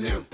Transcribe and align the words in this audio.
new. 0.00 0.27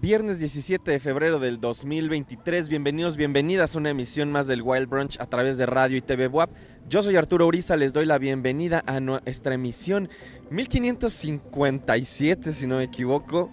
Viernes 0.00 0.38
17 0.38 0.90
de 0.90 1.00
febrero 1.00 1.38
del 1.38 1.60
2023, 1.60 2.68
bienvenidos, 2.68 3.16
bienvenidas 3.16 3.74
a 3.74 3.78
una 3.78 3.90
emisión 3.90 4.32
más 4.32 4.46
del 4.46 4.62
Wild 4.62 4.88
Brunch 4.88 5.20
a 5.20 5.26
través 5.26 5.56
de 5.56 5.66
radio 5.66 5.96
y 5.96 6.02
TV 6.02 6.26
WAP. 6.26 6.50
Yo 6.88 7.02
soy 7.02 7.16
Arturo 7.16 7.46
Uriza, 7.46 7.76
les 7.76 7.92
doy 7.92 8.06
la 8.06 8.18
bienvenida 8.18 8.82
a 8.86 9.00
nuestra 9.00 9.54
emisión 9.54 10.08
1557, 10.50 12.52
si 12.52 12.66
no 12.66 12.78
me 12.78 12.84
equivoco 12.84 13.50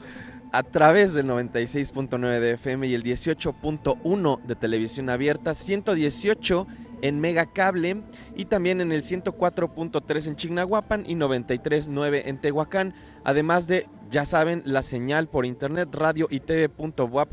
a 0.51 0.63
través 0.63 1.13
del 1.13 1.27
96.9 1.27 2.39
de 2.39 2.51
FM 2.51 2.87
y 2.87 2.93
el 2.93 3.03
18.1 3.03 4.41
de 4.43 4.55
televisión 4.55 5.09
abierta, 5.09 5.53
118 5.53 6.67
en 7.01 7.19
Megacable 7.19 8.01
y 8.35 8.45
también 8.45 8.81
en 8.81 8.91
el 8.91 9.03
104.3 9.03 10.27
en 10.27 10.35
Chignahuapan 10.35 11.03
y 11.07 11.15
93.9 11.15 12.21
en 12.25 12.39
Tehuacán, 12.39 12.93
además 13.23 13.67
de, 13.67 13.87
ya 14.09 14.25
saben, 14.25 14.61
la 14.65 14.81
señal 14.81 15.27
por 15.27 15.45
internet 15.45 15.89
radio 15.93 16.27
y 16.29 16.39
tv.wap.mx 16.39 17.27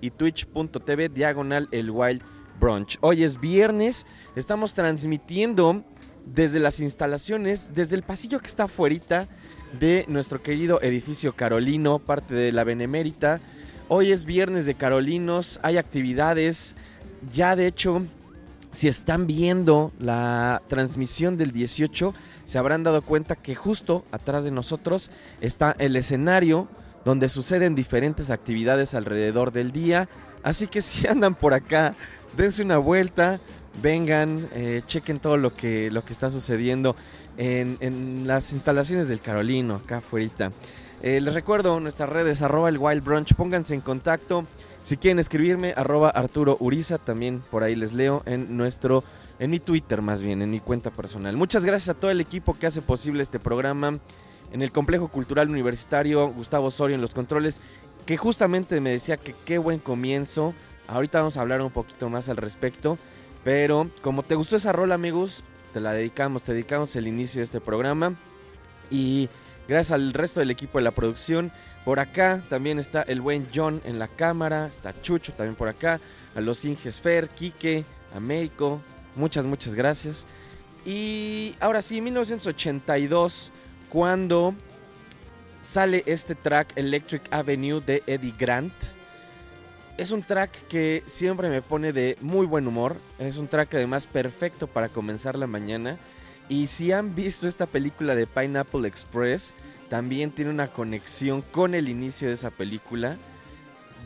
y 0.00 0.10
twitch.tv 0.10 1.08
diagonal 1.08 1.68
el 1.72 1.90
wild 1.90 2.22
brunch. 2.58 2.98
Hoy 3.00 3.24
es 3.24 3.40
viernes, 3.40 4.06
estamos 4.36 4.74
transmitiendo 4.74 5.84
desde 6.26 6.60
las 6.60 6.80
instalaciones, 6.80 7.72
desde 7.74 7.96
el 7.96 8.02
pasillo 8.02 8.38
que 8.40 8.46
está 8.46 8.64
afuera 8.64 9.28
de 9.78 10.04
nuestro 10.08 10.42
querido 10.42 10.80
edificio 10.82 11.34
Carolino, 11.34 11.98
parte 11.98 12.34
de 12.34 12.52
la 12.52 12.64
Benemérita. 12.64 13.40
Hoy 13.88 14.12
es 14.12 14.24
viernes 14.24 14.66
de 14.66 14.74
Carolinos, 14.74 15.58
hay 15.62 15.76
actividades, 15.76 16.76
ya 17.32 17.56
de 17.56 17.66
hecho, 17.66 18.02
si 18.72 18.88
están 18.88 19.26
viendo 19.26 19.92
la 19.98 20.62
transmisión 20.68 21.36
del 21.36 21.52
18, 21.52 22.14
se 22.44 22.58
habrán 22.58 22.82
dado 22.82 23.02
cuenta 23.02 23.36
que 23.36 23.54
justo 23.54 24.04
atrás 24.12 24.44
de 24.44 24.50
nosotros 24.50 25.10
está 25.40 25.74
el 25.78 25.96
escenario 25.96 26.68
donde 27.04 27.28
suceden 27.28 27.74
diferentes 27.74 28.30
actividades 28.30 28.94
alrededor 28.94 29.52
del 29.52 29.72
día. 29.72 30.08
Así 30.42 30.66
que 30.66 30.80
si 30.82 31.06
andan 31.06 31.34
por 31.34 31.54
acá, 31.54 31.94
dense 32.36 32.62
una 32.62 32.78
vuelta, 32.78 33.40
vengan, 33.82 34.48
eh, 34.52 34.82
chequen 34.86 35.18
todo 35.18 35.36
lo 35.36 35.54
que, 35.54 35.90
lo 35.90 36.04
que 36.04 36.12
está 36.12 36.30
sucediendo 36.30 36.96
en, 37.36 38.26
las 38.26 38.52
instalaciones 38.52 39.08
del 39.08 39.20
Carolino, 39.20 39.76
acá 39.76 39.98
afuera. 39.98 40.52
Eh, 41.02 41.20
les 41.20 41.32
recuerdo 41.32 41.80
nuestras 41.80 42.10
redes, 42.10 42.42
arroba 42.42 42.68
el 42.68 42.76
Wild 42.78 43.02
Brunch, 43.02 43.34
pónganse 43.34 43.74
en 43.74 43.80
contacto. 43.80 44.46
Si 44.82 44.96
quieren 44.96 45.18
escribirme, 45.18 45.74
arroba 45.76 46.10
Arturo 46.10 46.56
Uriza, 46.58 46.98
también 46.98 47.42
por 47.50 47.62
ahí 47.62 47.76
les 47.76 47.92
leo 47.92 48.22
en 48.26 48.56
nuestro, 48.56 49.04
en 49.38 49.50
mi 49.50 49.60
Twitter 49.60 50.02
más 50.02 50.22
bien, 50.22 50.42
en 50.42 50.50
mi 50.50 50.60
cuenta 50.60 50.90
personal. 50.90 51.36
Muchas 51.36 51.64
gracias 51.64 51.94
a 51.94 52.00
todo 52.00 52.10
el 52.10 52.20
equipo 52.20 52.58
que 52.58 52.66
hace 52.66 52.82
posible 52.82 53.22
este 53.22 53.38
programa. 53.38 53.98
En 54.52 54.62
el 54.62 54.72
Complejo 54.72 55.08
Cultural 55.08 55.48
Universitario, 55.48 56.28
Gustavo 56.28 56.66
Osorio 56.68 56.96
en 56.96 57.02
los 57.02 57.14
controles, 57.14 57.60
que 58.04 58.16
justamente 58.16 58.80
me 58.80 58.90
decía 58.90 59.16
que 59.16 59.34
qué 59.44 59.58
buen 59.58 59.78
comienzo. 59.78 60.54
Ahorita 60.88 61.18
vamos 61.18 61.36
a 61.36 61.42
hablar 61.42 61.62
un 61.62 61.70
poquito 61.70 62.08
más 62.08 62.28
al 62.28 62.36
respecto. 62.36 62.98
Pero 63.44 63.90
como 64.02 64.22
te 64.22 64.34
gustó 64.34 64.56
esa 64.56 64.72
rola, 64.72 64.94
amigos, 64.94 65.44
te 65.72 65.80
la 65.80 65.92
dedicamos, 65.92 66.42
te 66.42 66.52
dedicamos 66.52 66.94
el 66.96 67.06
inicio 67.06 67.40
de 67.40 67.44
este 67.44 67.60
programa. 67.60 68.14
Y 68.90 69.28
gracias 69.68 69.92
al 69.92 70.12
resto 70.12 70.40
del 70.40 70.50
equipo 70.50 70.78
de 70.78 70.84
la 70.84 70.90
producción. 70.90 71.52
Por 71.84 71.98
acá 71.98 72.42
también 72.48 72.78
está 72.78 73.02
el 73.02 73.20
buen 73.20 73.48
John 73.54 73.80
en 73.84 73.98
la 73.98 74.08
cámara, 74.08 74.66
está 74.66 75.00
Chucho 75.00 75.32
también 75.32 75.56
por 75.56 75.68
acá, 75.68 76.00
a 76.34 76.40
los 76.40 76.64
Inges 76.64 77.00
Fer, 77.00 77.28
Quique, 77.30 77.84
Américo, 78.14 78.80
muchas, 79.16 79.46
muchas 79.46 79.74
gracias. 79.74 80.26
Y 80.84 81.54
ahora 81.60 81.82
sí, 81.82 82.00
1982, 82.00 83.50
cuando 83.88 84.54
sale 85.62 86.02
este 86.06 86.34
track 86.34 86.72
Electric 86.76 87.22
Avenue 87.30 87.80
de 87.80 88.02
Eddie 88.06 88.34
Grant. 88.38 88.72
Es 89.96 90.10
un 90.10 90.22
track 90.22 90.66
que 90.68 91.02
siempre 91.06 91.50
me 91.50 91.60
pone 91.60 91.92
de 91.92 92.16
muy 92.20 92.46
buen 92.46 92.66
humor, 92.66 92.96
es 93.18 93.36
un 93.36 93.48
track 93.48 93.74
además 93.74 94.06
perfecto 94.06 94.66
para 94.66 94.88
comenzar 94.88 95.36
la 95.38 95.46
mañana. 95.46 95.98
Y 96.48 96.66
si 96.66 96.90
han 96.92 97.14
visto 97.14 97.46
esta 97.46 97.66
película 97.66 98.14
de 98.14 98.26
Pineapple 98.26 98.88
Express, 98.88 99.54
también 99.90 100.30
tiene 100.30 100.52
una 100.52 100.68
conexión 100.68 101.42
con 101.42 101.74
el 101.74 101.88
inicio 101.88 102.28
de 102.28 102.34
esa 102.34 102.50
película. 102.50 103.18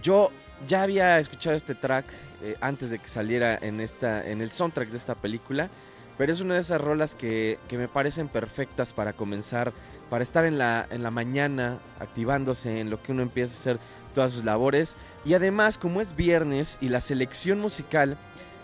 Yo 0.03 0.33
ya 0.67 0.83
había 0.83 1.19
escuchado 1.19 1.55
este 1.55 1.75
track 1.75 2.07
eh, 2.43 2.57
antes 2.61 2.91
de 2.91 2.99
que 2.99 3.09
saliera 3.09 3.57
en, 3.61 3.81
esta, 3.81 4.27
en 4.27 4.41
el 4.41 4.51
soundtrack 4.51 4.89
de 4.89 4.97
esta 4.97 5.15
película, 5.15 5.69
pero 6.17 6.33
es 6.33 6.41
una 6.41 6.55
de 6.55 6.61
esas 6.61 6.81
rolas 6.81 7.15
que, 7.15 7.59
que 7.69 7.77
me 7.77 7.87
parecen 7.87 8.29
perfectas 8.29 8.95
para 8.95 9.13
comenzar, 9.13 9.73
para 10.09 10.25
estar 10.25 10.47
en 10.47 10.57
la, 10.57 10.87
en 10.91 11.03
la 11.03 11.11
mañana 11.11 11.79
activándose 12.01 12.81
en 12.81 12.89
lo 12.89 13.03
que 13.03 13.13
uno 13.13 13.21
empieza 13.23 13.53
a 13.53 13.57
hacer 13.57 13.79
todas 14.15 14.33
sus 14.33 14.45
labores. 14.45 14.97
Y 15.27 15.35
además, 15.35 15.77
como 15.77 16.01
es 16.01 16.17
viernes 16.17 16.79
y 16.81 16.89
la 16.89 17.03
selección 17.03 17.61
musical 17.61 18.17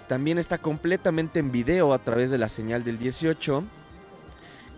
también 0.08 0.38
está 0.38 0.56
completamente 0.56 1.38
en 1.38 1.52
video 1.52 1.92
a 1.92 1.98
través 1.98 2.30
de 2.30 2.38
la 2.38 2.48
señal 2.48 2.82
del 2.82 2.98
18, 2.98 3.62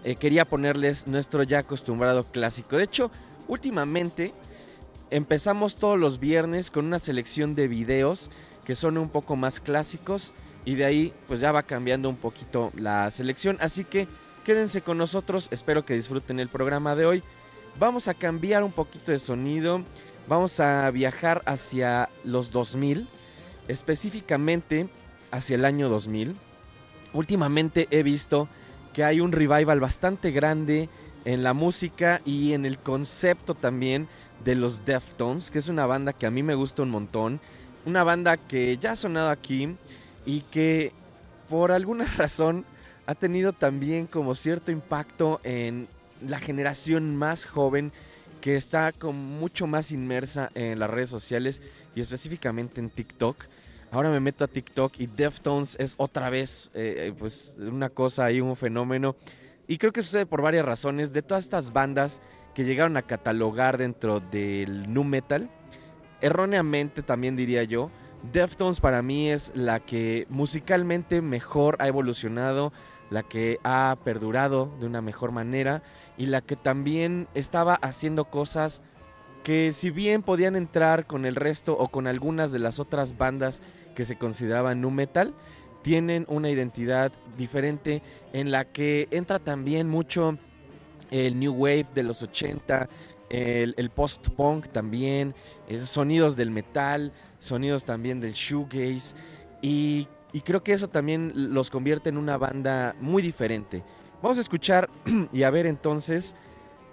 eh, 0.04 0.16
quería 0.16 0.44
ponerles 0.44 1.06
nuestro 1.06 1.42
ya 1.42 1.60
acostumbrado 1.60 2.24
clásico. 2.24 2.76
De 2.76 2.84
hecho, 2.84 3.10
últimamente 3.48 4.32
empezamos 5.10 5.76
todos 5.76 5.98
los 5.98 6.18
viernes 6.18 6.70
con 6.70 6.86
una 6.86 6.98
selección 6.98 7.54
de 7.54 7.68
videos 7.68 8.30
que 8.64 8.76
son 8.76 8.98
un 8.98 9.08
poco 9.08 9.36
más 9.36 9.60
clásicos 9.60 10.32
y 10.64 10.74
de 10.74 10.84
ahí 10.84 11.12
pues 11.26 11.40
ya 11.40 11.52
va 11.52 11.62
cambiando 11.62 12.08
un 12.08 12.16
poquito 12.16 12.72
la 12.76 13.10
selección. 13.10 13.56
Así 13.60 13.84
que 13.84 14.08
quédense 14.44 14.82
con 14.82 14.98
nosotros, 14.98 15.48
espero 15.50 15.84
que 15.84 15.94
disfruten 15.94 16.40
el 16.40 16.48
programa 16.48 16.94
de 16.94 17.06
hoy. 17.06 17.22
Vamos 17.78 18.08
a 18.08 18.14
cambiar 18.14 18.64
un 18.64 18.72
poquito 18.72 19.12
de 19.12 19.18
sonido, 19.18 19.82
vamos 20.28 20.60
a 20.60 20.90
viajar 20.90 21.42
hacia 21.46 22.08
los 22.24 22.50
2000, 22.50 23.08
específicamente 23.68 24.88
hacia 25.30 25.56
el 25.56 25.64
año 25.64 25.88
2000. 25.88 26.36
Últimamente 27.12 27.88
he 27.90 28.02
visto 28.02 28.48
que 28.92 29.04
hay 29.04 29.20
un 29.20 29.32
revival 29.32 29.80
bastante 29.80 30.30
grande 30.30 30.88
en 31.24 31.42
la 31.42 31.52
música 31.52 32.20
y 32.24 32.52
en 32.52 32.66
el 32.66 32.78
concepto 32.78 33.54
también 33.54 34.08
de 34.44 34.54
los 34.54 34.84
Deftones, 34.84 35.50
que 35.50 35.58
es 35.58 35.68
una 35.68 35.86
banda 35.86 36.12
que 36.12 36.26
a 36.26 36.30
mí 36.30 36.42
me 36.42 36.54
gusta 36.54 36.82
un 36.82 36.90
montón. 36.90 37.40
Una 37.84 38.04
banda 38.04 38.36
que 38.36 38.76
ya 38.78 38.92
ha 38.92 38.96
sonado 38.96 39.30
aquí 39.30 39.76
y 40.26 40.40
que 40.42 40.92
por 41.48 41.72
alguna 41.72 42.06
razón 42.16 42.64
ha 43.06 43.14
tenido 43.14 43.52
también 43.52 44.06
como 44.06 44.34
cierto 44.34 44.70
impacto 44.70 45.40
en 45.44 45.88
la 46.26 46.38
generación 46.38 47.16
más 47.16 47.44
joven 47.44 47.92
que 48.40 48.56
está 48.56 48.92
como 48.92 49.12
mucho 49.12 49.66
más 49.66 49.92
inmersa 49.92 50.50
en 50.54 50.78
las 50.78 50.90
redes 50.90 51.10
sociales 51.10 51.62
y 51.94 52.00
específicamente 52.00 52.80
en 52.80 52.90
TikTok. 52.90 53.36
Ahora 53.92 54.08
me 54.08 54.20
meto 54.20 54.42
a 54.42 54.48
TikTok 54.48 55.00
y 55.00 55.06
Deftones 55.06 55.76
es 55.78 55.96
otra 55.98 56.30
vez 56.30 56.70
eh, 56.72 57.12
pues 57.18 57.58
una 57.58 57.90
cosa 57.90 58.24
ahí, 58.24 58.40
un 58.40 58.56
fenómeno. 58.56 59.16
Y 59.68 59.76
creo 59.76 59.92
que 59.92 60.00
sucede 60.00 60.24
por 60.24 60.40
varias 60.40 60.64
razones. 60.64 61.12
De 61.12 61.20
todas 61.20 61.44
estas 61.44 61.74
bandas 61.74 62.22
que 62.54 62.64
llegaron 62.64 62.96
a 62.96 63.02
catalogar 63.02 63.76
dentro 63.76 64.20
del 64.20 64.90
nu 64.90 65.04
metal, 65.04 65.50
erróneamente 66.22 67.02
también 67.02 67.36
diría 67.36 67.64
yo, 67.64 67.90
Deftones 68.32 68.80
para 68.80 69.02
mí 69.02 69.30
es 69.30 69.52
la 69.54 69.80
que 69.80 70.26
musicalmente 70.30 71.20
mejor 71.20 71.76
ha 71.78 71.86
evolucionado, 71.86 72.72
la 73.10 73.22
que 73.22 73.58
ha 73.62 73.98
perdurado 74.04 74.74
de 74.80 74.86
una 74.86 75.02
mejor 75.02 75.32
manera 75.32 75.82
y 76.16 76.26
la 76.26 76.40
que 76.40 76.56
también 76.56 77.28
estaba 77.34 77.74
haciendo 77.74 78.24
cosas 78.24 78.82
que 79.42 79.72
si 79.72 79.90
bien 79.90 80.22
podían 80.22 80.56
entrar 80.56 81.06
con 81.06 81.26
el 81.26 81.34
resto 81.34 81.76
o 81.76 81.88
con 81.88 82.06
algunas 82.06 82.52
de 82.52 82.58
las 82.58 82.78
otras 82.78 83.18
bandas 83.18 83.60
que 83.94 84.04
se 84.04 84.16
consideraban 84.16 84.80
nu 84.80 84.90
metal, 84.90 85.34
tienen 85.82 86.26
una 86.28 86.50
identidad 86.50 87.12
diferente 87.36 88.02
en 88.32 88.50
la 88.50 88.64
que 88.64 89.08
entra 89.10 89.38
también 89.38 89.88
mucho 89.88 90.38
el 91.10 91.38
new 91.38 91.52
wave 91.52 91.86
de 91.94 92.02
los 92.02 92.22
80, 92.22 92.88
el, 93.28 93.74
el 93.76 93.90
post-punk 93.90 94.68
también, 94.68 95.34
eh, 95.68 95.86
sonidos 95.86 96.36
del 96.36 96.50
metal, 96.50 97.12
sonidos 97.38 97.84
también 97.84 98.20
del 98.20 98.32
shoegaze 98.32 99.14
y, 99.60 100.08
y 100.32 100.40
creo 100.40 100.62
que 100.62 100.72
eso 100.72 100.88
también 100.88 101.32
los 101.34 101.70
convierte 101.70 102.08
en 102.08 102.16
una 102.16 102.38
banda 102.38 102.94
muy 103.00 103.22
diferente. 103.22 103.82
Vamos 104.22 104.38
a 104.38 104.42
escuchar 104.42 104.88
y 105.32 105.42
a 105.42 105.50
ver 105.50 105.66
entonces 105.66 106.36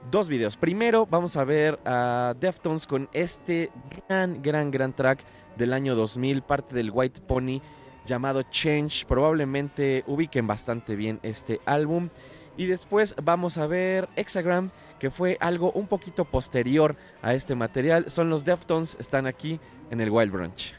dos 0.09 0.29
videos. 0.29 0.57
Primero 0.57 1.05
vamos 1.05 1.37
a 1.37 1.43
ver 1.43 1.79
a 1.85 2.33
Deftones 2.39 2.87
con 2.87 3.09
este 3.13 3.71
gran, 4.07 4.41
gran, 4.41 4.71
gran 4.71 4.93
track 4.93 5.19
del 5.59 5.73
año 5.73 5.93
2000, 5.93 6.41
parte 6.41 6.73
del 6.73 6.89
White 6.91 7.21
Pony 7.21 7.61
llamado 8.05 8.41
Change. 8.41 9.05
Probablemente 9.05 10.03
ubiquen 10.07 10.47
bastante 10.47 10.95
bien 10.95 11.19
este 11.21 11.61
álbum. 11.65 12.09
Y 12.57 12.65
después 12.65 13.15
vamos 13.23 13.57
a 13.57 13.67
ver 13.67 14.09
Hexagram, 14.15 14.71
que 14.99 15.11
fue 15.11 15.37
algo 15.39 15.71
un 15.73 15.87
poquito 15.87 16.25
posterior 16.25 16.95
a 17.21 17.33
este 17.33 17.55
material. 17.55 18.09
Son 18.09 18.29
los 18.29 18.43
Deftones, 18.43 18.97
están 18.99 19.27
aquí 19.27 19.59
en 19.91 20.01
el 20.01 20.09
Wild 20.09 20.31
Brunch. 20.31 20.78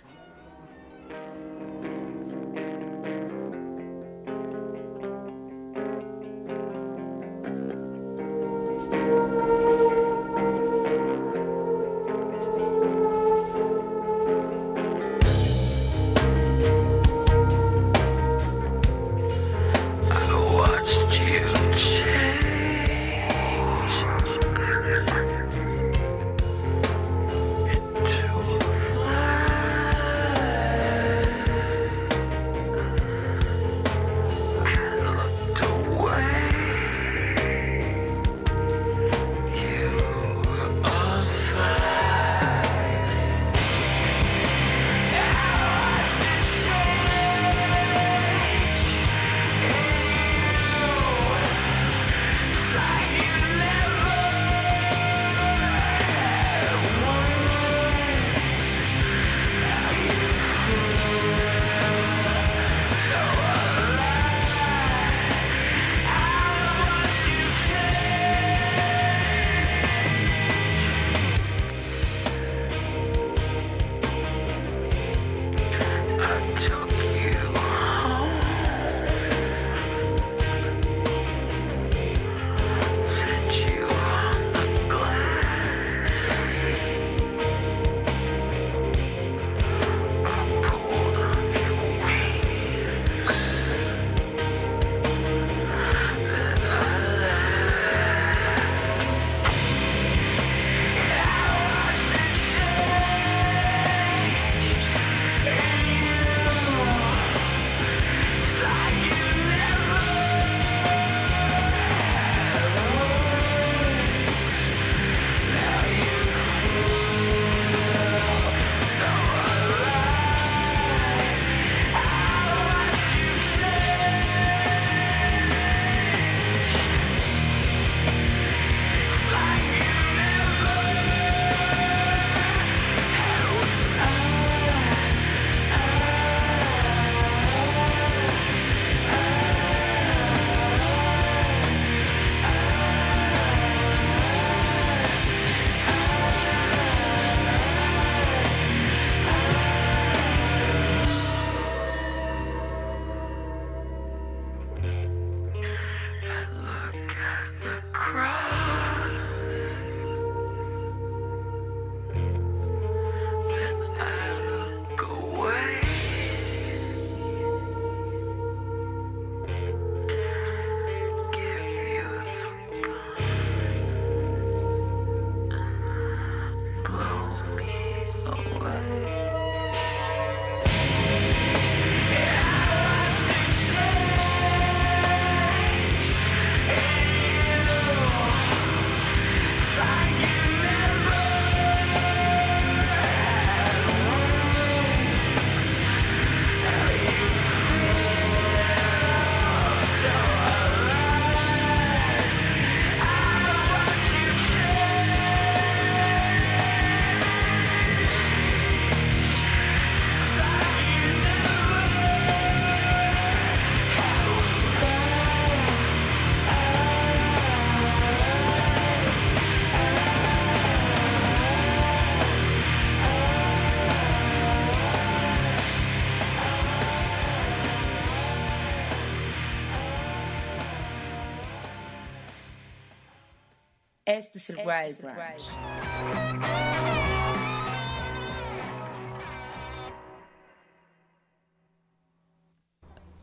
El 234.50 234.66
Wild 234.66 235.00
Branch. 235.00 235.42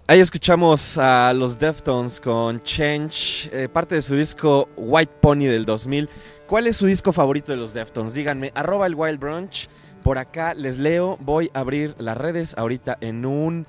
Ahí 0.09 0.21
escuchamos 0.21 0.97
a 0.97 1.33
los 1.33 1.59
Deftones 1.59 2.21
con 2.21 2.63
Change, 2.63 3.49
eh, 3.51 3.67
parte 3.67 3.95
de 3.95 4.01
su 4.01 4.15
disco 4.15 4.69
White 4.77 5.11
Pony 5.19 5.47
del 5.47 5.65
2000. 5.65 6.09
¿Cuál 6.47 6.67
es 6.67 6.77
su 6.77 6.85
disco 6.85 7.11
favorito 7.11 7.51
de 7.51 7.57
los 7.57 7.73
Deftones? 7.73 8.13
Díganme, 8.13 8.53
arroba 8.55 8.87
el 8.87 8.95
Wild 8.95 9.19
Brunch. 9.19 9.67
Por 10.03 10.17
acá 10.17 10.53
les 10.53 10.77
leo, 10.77 11.17
voy 11.19 11.51
a 11.53 11.59
abrir 11.59 11.93
las 11.99 12.15
redes 12.15 12.57
ahorita 12.57 12.97
en 13.01 13.25
un, 13.25 13.67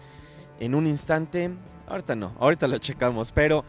en 0.61 0.77
un 0.77 0.87
instante. 0.87 1.51
Ahorita 1.89 2.15
no, 2.15 2.37
ahorita 2.39 2.69
lo 2.69 2.79
checamos, 2.79 3.33
pero 3.33 3.65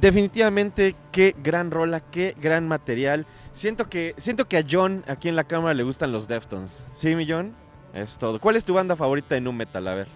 definitivamente 0.00 0.96
qué 1.10 1.34
gran 1.42 1.70
rola, 1.70 2.00
qué 2.00 2.34
gran 2.40 2.66
material. 2.66 3.26
Siento 3.52 3.88
que, 3.88 4.14
siento 4.18 4.46
que 4.48 4.58
a 4.58 4.64
John 4.68 5.04
aquí 5.06 5.28
en 5.28 5.36
la 5.36 5.44
cámara 5.44 5.74
le 5.74 5.82
gustan 5.82 6.12
los 6.12 6.28
Deftones. 6.28 6.84
¿Sí, 6.94 7.14
mi 7.14 7.28
John? 7.28 7.54
Es 7.92 8.18
todo. 8.18 8.40
¿Cuál 8.40 8.56
es 8.56 8.64
tu 8.64 8.74
banda 8.74 8.96
favorita 8.96 9.36
en 9.36 9.48
un 9.48 9.56
metal? 9.56 9.86
A 9.88 9.94
ver. 9.94 10.08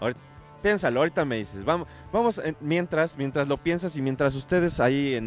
Ahorita, 0.00 0.20
piénsalo, 0.62 1.00
ahorita 1.00 1.24
me 1.24 1.36
dices. 1.36 1.64
Vamos, 1.64 1.88
vamos 2.12 2.38
eh, 2.38 2.54
mientras, 2.60 3.16
mientras 3.16 3.48
lo 3.48 3.56
piensas 3.56 3.96
y 3.96 4.02
mientras 4.02 4.34
ustedes 4.34 4.80
ahí 4.80 5.18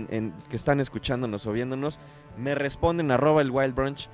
que 0.49 0.55
están 0.55 0.79
escuchándonos 0.79 1.47
o 1.47 1.51
viéndonos, 1.51 1.99
me 2.37 2.55
responden 2.55 3.11
arroba 3.11 3.41
el 3.41 3.49
Wild 3.51 3.73
Brunch 3.73 4.09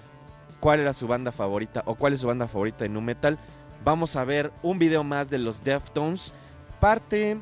cuál 0.59 0.79
era 0.79 0.93
su 0.93 1.07
banda 1.07 1.31
favorita 1.31 1.83
o 1.85 1.95
cuál 1.95 2.13
es 2.13 2.21
su 2.21 2.27
banda 2.27 2.47
favorita 2.47 2.85
en 2.85 2.93
nu 2.93 3.01
metal. 3.01 3.37
Vamos 3.83 4.15
a 4.15 4.23
ver 4.23 4.51
un 4.63 4.79
video 4.79 5.03
más 5.03 5.29
de 5.29 5.37
los 5.37 5.63
Deftones, 5.63 6.33
parte 6.79 7.37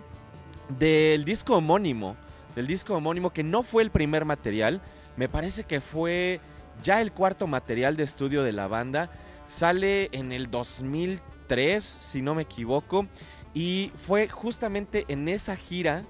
del 0.77 1.23
disco 1.23 1.57
homónimo, 1.57 2.17
del 2.55 2.67
disco 2.67 2.95
homónimo 2.95 3.31
que 3.31 3.43
no 3.43 3.63
fue 3.63 3.83
el 3.83 3.91
primer 3.91 4.25
material, 4.25 4.81
me 5.17 5.29
parece 5.29 5.63
que 5.63 5.81
fue 5.81 6.39
ya 6.81 7.01
el 7.01 7.11
cuarto 7.11 7.47
material 7.47 7.95
de 7.95 8.03
estudio 8.03 8.43
de 8.43 8.51
la 8.51 8.67
banda. 8.67 9.11
Sale 9.45 10.09
en 10.11 10.31
el 10.31 10.49
2003, 10.49 11.83
si 11.83 12.21
no 12.21 12.35
me 12.35 12.43
equivoco, 12.43 13.07
y 13.53 13.91
fue 13.95 14.27
justamente 14.27 15.05
en 15.07 15.27
esa 15.27 15.55
gira 15.55 16.03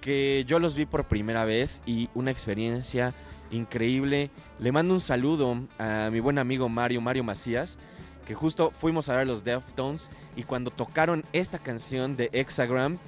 que 0.00 0.44
yo 0.46 0.58
los 0.58 0.74
vi 0.74 0.86
por 0.86 1.08
primera 1.08 1.44
vez 1.44 1.82
y 1.86 2.08
una 2.14 2.30
experiencia 2.30 3.14
increíble. 3.50 4.30
Le 4.58 4.72
mando 4.72 4.94
un 4.94 5.00
saludo 5.00 5.66
a 5.78 6.08
mi 6.10 6.20
buen 6.20 6.38
amigo 6.38 6.68
Mario, 6.68 7.00
Mario 7.00 7.24
Macías, 7.24 7.78
que 8.26 8.34
justo 8.34 8.70
fuimos 8.70 9.08
a 9.08 9.16
ver 9.16 9.26
los 9.26 9.44
Deftones 9.44 10.10
y 10.36 10.44
cuando 10.44 10.70
tocaron 10.70 11.24
esta 11.32 11.58
canción 11.58 12.16
de 12.16 12.30
Hexagram, 12.32 12.98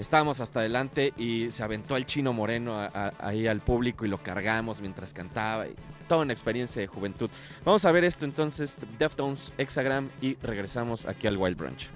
estábamos 0.00 0.40
hasta 0.40 0.60
adelante 0.60 1.12
y 1.16 1.52
se 1.52 1.62
aventó 1.62 1.96
el 1.96 2.06
chino 2.06 2.32
moreno 2.32 2.88
ahí 3.18 3.46
al 3.46 3.60
público 3.60 4.04
y 4.04 4.08
lo 4.08 4.18
cargamos 4.18 4.80
mientras 4.80 5.12
cantaba. 5.12 5.66
Toda 6.08 6.22
una 6.22 6.32
experiencia 6.32 6.80
de 6.80 6.88
juventud. 6.88 7.30
Vamos 7.64 7.84
a 7.84 7.92
ver 7.92 8.02
esto 8.04 8.24
entonces, 8.24 8.78
Deftones, 8.98 9.52
Hexagram 9.58 10.08
y 10.20 10.34
regresamos 10.36 11.06
aquí 11.06 11.26
al 11.28 11.36
Wild 11.36 11.56
Brunch. 11.56 11.90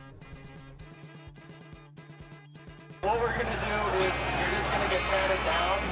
What 3.02 3.18
we're 3.20 3.26
gonna 3.26 3.42
do 3.42 4.04
is 4.04 4.14
you're 4.14 4.50
just 4.56 4.70
gonna 4.70 4.88
get 4.88 5.02
patted 5.10 5.44
down. 5.44 5.83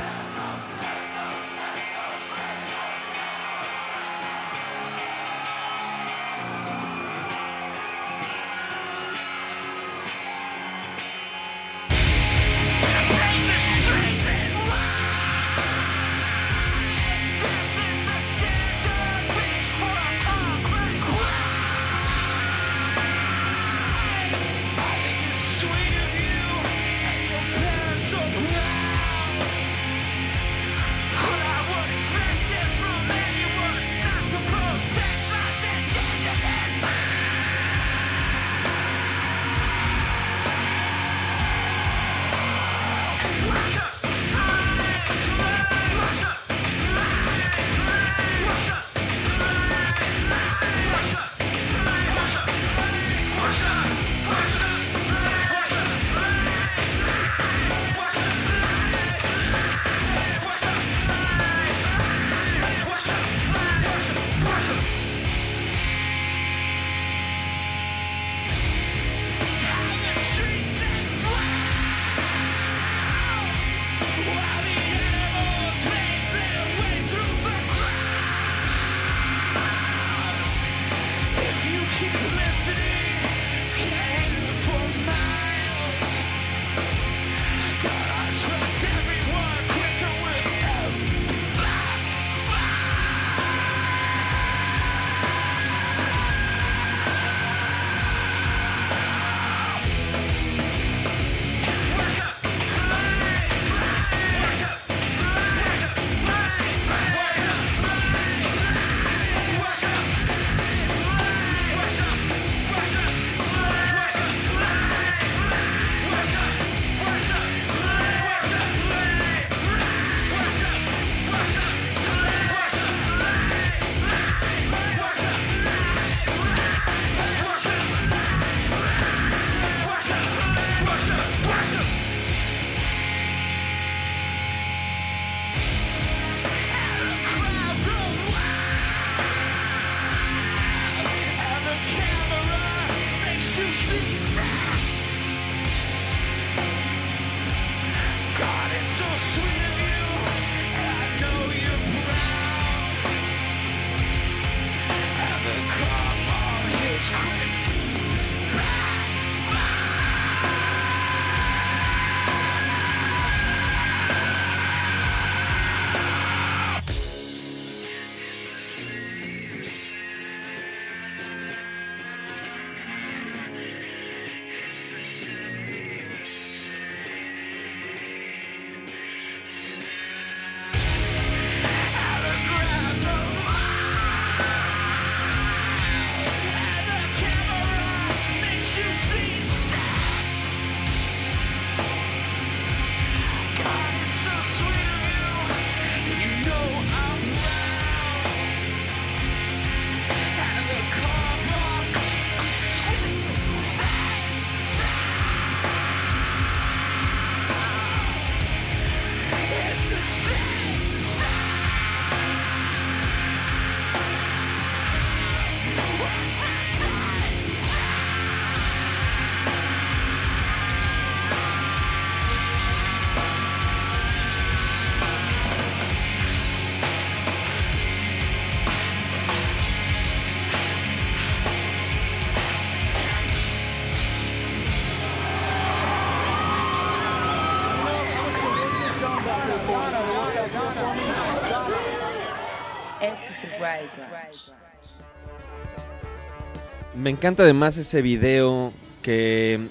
Me 247.03 247.11
encanta 247.11 247.43
además 247.43 247.77
ese 247.79 248.01
video 248.01 248.73
que 249.03 249.69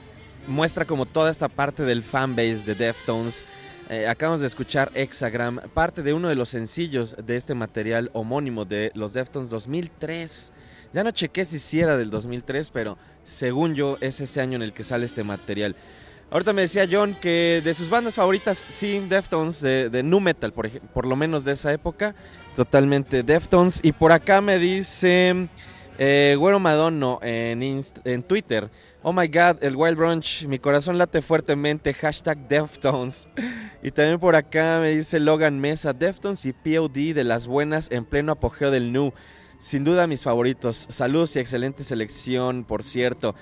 muestra 0.48 0.84
como 0.84 1.06
toda 1.06 1.32
esta 1.32 1.48
parte 1.48 1.84
del 1.84 2.04
fanbase 2.04 2.65
de 2.65 2.76
Deftones. 2.76 3.46
Eh, 3.89 4.06
acabamos 4.06 4.41
de 4.41 4.48
escuchar 4.48 4.91
Hexagram, 4.94 5.62
parte 5.74 6.04
de 6.04 6.12
uno 6.12 6.28
de 6.28 6.36
los 6.36 6.50
sencillos 6.50 7.15
de 7.26 7.38
este 7.38 7.56
material 7.56 8.10
homónimo 8.12 8.65
de 8.65 8.91
los 8.96 9.13
Deftones 9.13 9.50
2003. 9.50 10.52
Ya 10.91 11.06
no 11.06 11.12
chequé 11.12 11.46
si 11.46 11.58
sí 11.58 11.80
era 11.80 11.96
del 11.96 12.10
2003, 12.10 12.70
pero 12.70 12.98
según 13.24 13.76
yo 13.76 13.98
es 14.02 14.20
ese 14.20 14.41
año 14.41 14.58
en 14.58 14.63
el 14.63 14.74
que 14.74 14.84
sale 14.84 15.06
este 15.06 15.24
material. 15.24 15.78
Ahorita 16.32 16.52
me 16.52 16.63
decía 16.63 16.86
John 16.91 17.15
que 17.17 17.62
de 17.63 17.74
sus 17.74 17.89
bandas 17.89 18.15
favoritas, 18.15 18.58
sí, 18.58 19.00
Deftones, 19.08 19.62
de, 19.62 20.04
Nu 20.04 20.20
Metal, 20.20 20.52
por 20.52 21.06
lo 21.06 21.15
menos 21.15 21.46
de 21.46 21.54
esa 21.54 21.72
época, 21.72 22.13
totalmente 22.58 23.24
Deftones. 23.24 23.80
Y 23.84 23.94
por 23.94 24.12
acá 24.12 24.41
me 24.41 24.60
dice 24.60 25.48
eh, 25.97 26.36
Güero 26.38 26.60
Madono 26.60 27.19
en, 27.21 28.23
Twitter, 28.23 28.69
oh 29.04 29.13
my 29.13 29.27
god, 29.27 29.63
el 29.63 29.75
Wild 29.75 29.97
Brunch, 29.97 30.45
mi 30.45 30.60
corazón 30.60 30.97
late 30.97 31.21
fuertemente, 31.21 31.93
hashtag 31.93 32.47
Deftones. 32.47 33.27
Y 33.84 33.89
también 33.89 34.19
por 34.19 34.36
acá 34.36 34.77
me 34.80 34.91
dice 34.91 35.19
Logan 35.19 35.60
Mesa, 35.60 35.91
Deftones 35.91 36.45
y 36.45 36.54
POD 36.54 37.15
de 37.15 37.23
las 37.23 37.47
buenas 37.47 37.89
en 37.89 38.06
pleno 38.06 38.34
apogeo 38.34 38.69
del 38.69 38.93
Nu. 38.93 39.12
Sin 39.58 39.84
duda 39.84 40.06
mis 40.06 40.23
favoritos. 40.23 40.86
Saludos 40.89 41.36
y 41.36 41.39
excelente 41.39 41.84
selección, 41.84 42.63
por 42.63 42.84
cierto. 42.84 43.34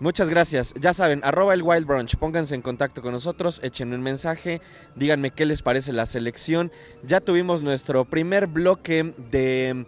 Muchas 0.00 0.28
gracias. 0.28 0.74
Ya 0.80 0.92
saben, 0.92 1.20
arroba 1.22 1.54
el 1.54 1.62
Wild 1.62 1.86
Brunch. 1.86 2.16
Pónganse 2.16 2.54
en 2.54 2.62
contacto 2.62 3.00
con 3.00 3.12
nosotros, 3.12 3.60
echen 3.62 3.92
un 3.92 4.02
mensaje, 4.02 4.60
díganme 4.96 5.30
qué 5.30 5.46
les 5.46 5.62
parece 5.62 5.92
la 5.92 6.06
selección. 6.06 6.72
Ya 7.04 7.20
tuvimos 7.20 7.62
nuestro 7.62 8.04
primer 8.04 8.48
bloque 8.48 9.14
de, 9.30 9.86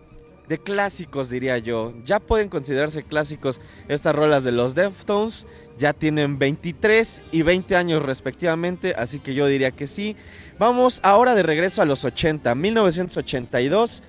de 0.48 0.58
clásicos, 0.58 1.28
diría 1.28 1.58
yo. 1.58 1.94
Ya 2.04 2.20
pueden 2.20 2.48
considerarse 2.48 3.02
clásicos 3.02 3.60
estas 3.88 4.14
rolas 4.14 4.44
de 4.44 4.52
los 4.52 4.74
Deftones. 4.74 5.46
Ya 5.78 5.92
tienen 5.92 6.38
23 6.38 7.22
y 7.32 7.42
20 7.42 7.76
años 7.76 8.02
respectivamente, 8.02 8.94
así 8.96 9.18
que 9.18 9.34
yo 9.34 9.46
diría 9.46 9.72
que 9.72 9.86
sí. 9.86 10.16
Vamos 10.58 11.00
ahora 11.02 11.34
de 11.34 11.42
regreso 11.42 11.82
a 11.82 11.86
los 11.86 12.04
80, 12.04 12.54
1982. 12.54 14.02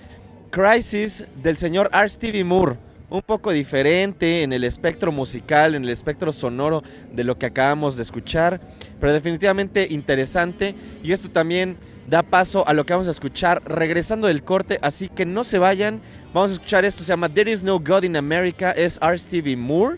Crisis 0.50 1.26
del 1.44 1.58
señor 1.58 1.90
R. 1.94 2.08
Stevie 2.08 2.44
Moore. 2.44 2.78
Un 3.10 3.22
poco 3.22 3.52
diferente 3.52 4.44
en 4.44 4.52
el 4.52 4.66
espectro 4.66 5.14
musical, 5.14 5.76
en 5.76 5.84
el 5.84 5.90
espectro 5.90 6.34
sonoro 6.34 6.84
de 7.14 7.24
lo 7.24 7.38
que 7.38 7.46
acabamos 7.46 7.96
de 7.96 8.04
escuchar, 8.04 8.60
pero 9.00 9.14
definitivamente 9.14 9.88
interesante. 9.90 10.76
Y 11.04 11.14
esto 11.14 11.30
también 11.30 11.78
da 12.08 12.24
paso 12.24 12.68
a 12.68 12.74
lo 12.74 12.86
que 12.86 12.94
vamos 12.94 13.08
a 13.08 13.12
escuchar 13.12 13.62
regresando 13.66 14.28
del 14.28 14.44
corte, 14.44 14.80
así 14.82 15.10
que 15.10 15.26
no 15.26 15.44
se 15.44 15.60
vayan. 15.60 16.02
Vamos 16.34 16.52
a 16.52 16.54
escuchar 16.54 16.86
esto, 16.86 17.04
se 17.04 17.10
llama 17.10 17.30
There 17.30 17.52
is 17.52 17.62
no 17.62 17.80
God 17.80 18.04
in 18.04 18.16
America, 18.16 18.72
es 18.72 18.98
R. 19.02 19.18
Stevie 19.18 19.58
Moore, 19.58 19.98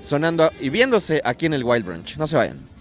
sonando 0.00 0.50
y 0.60 0.70
viéndose 0.70 1.20
aquí 1.24 1.46
en 1.46 1.54
el 1.54 1.62
Wild 1.62 1.84
Branch. 1.84 2.16
No 2.16 2.26
se 2.26 2.36
vayan. 2.36 2.71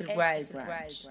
Este 0.00 0.04
es 0.04 0.10
el 0.10 0.18
Wild 0.18 1.10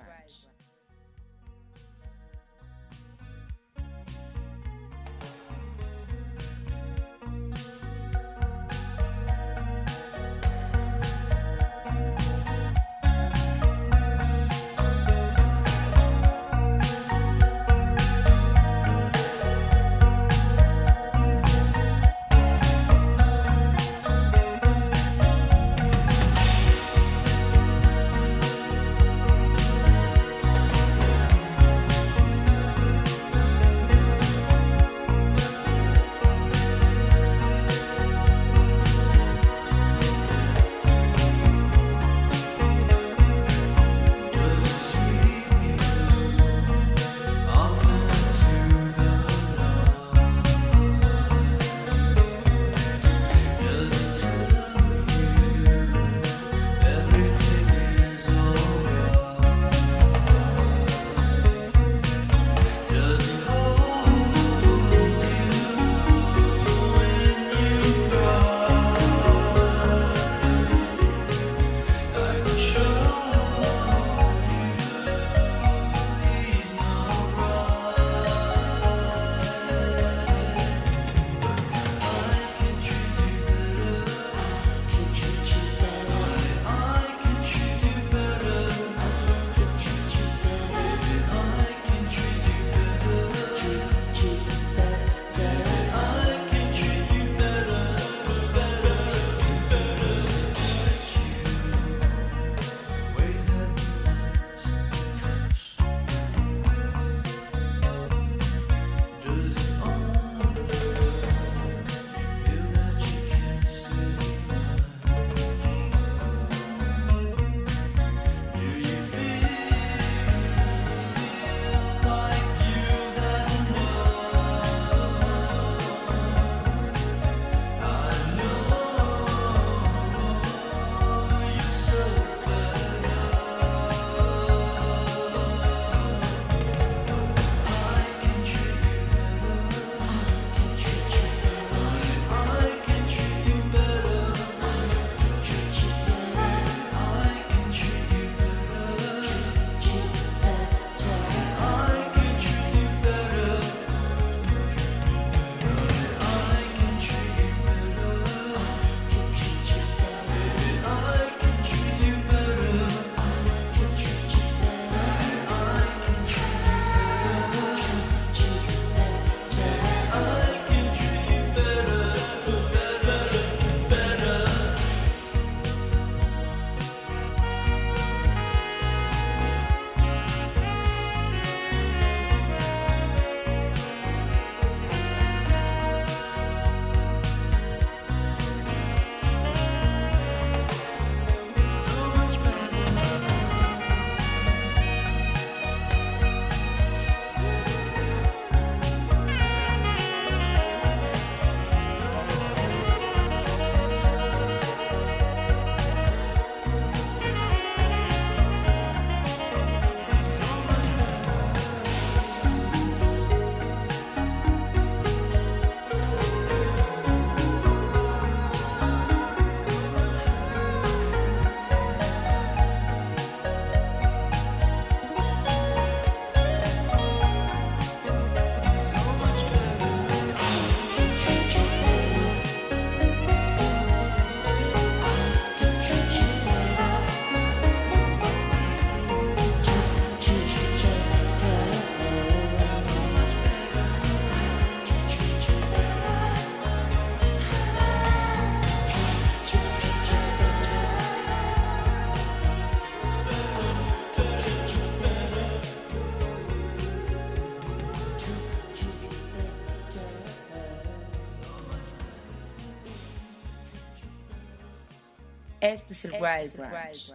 Este 265.62 265.94
es 265.94 266.06
el 266.06 266.14
Wild 266.14 266.56
Ranch. 266.58 267.14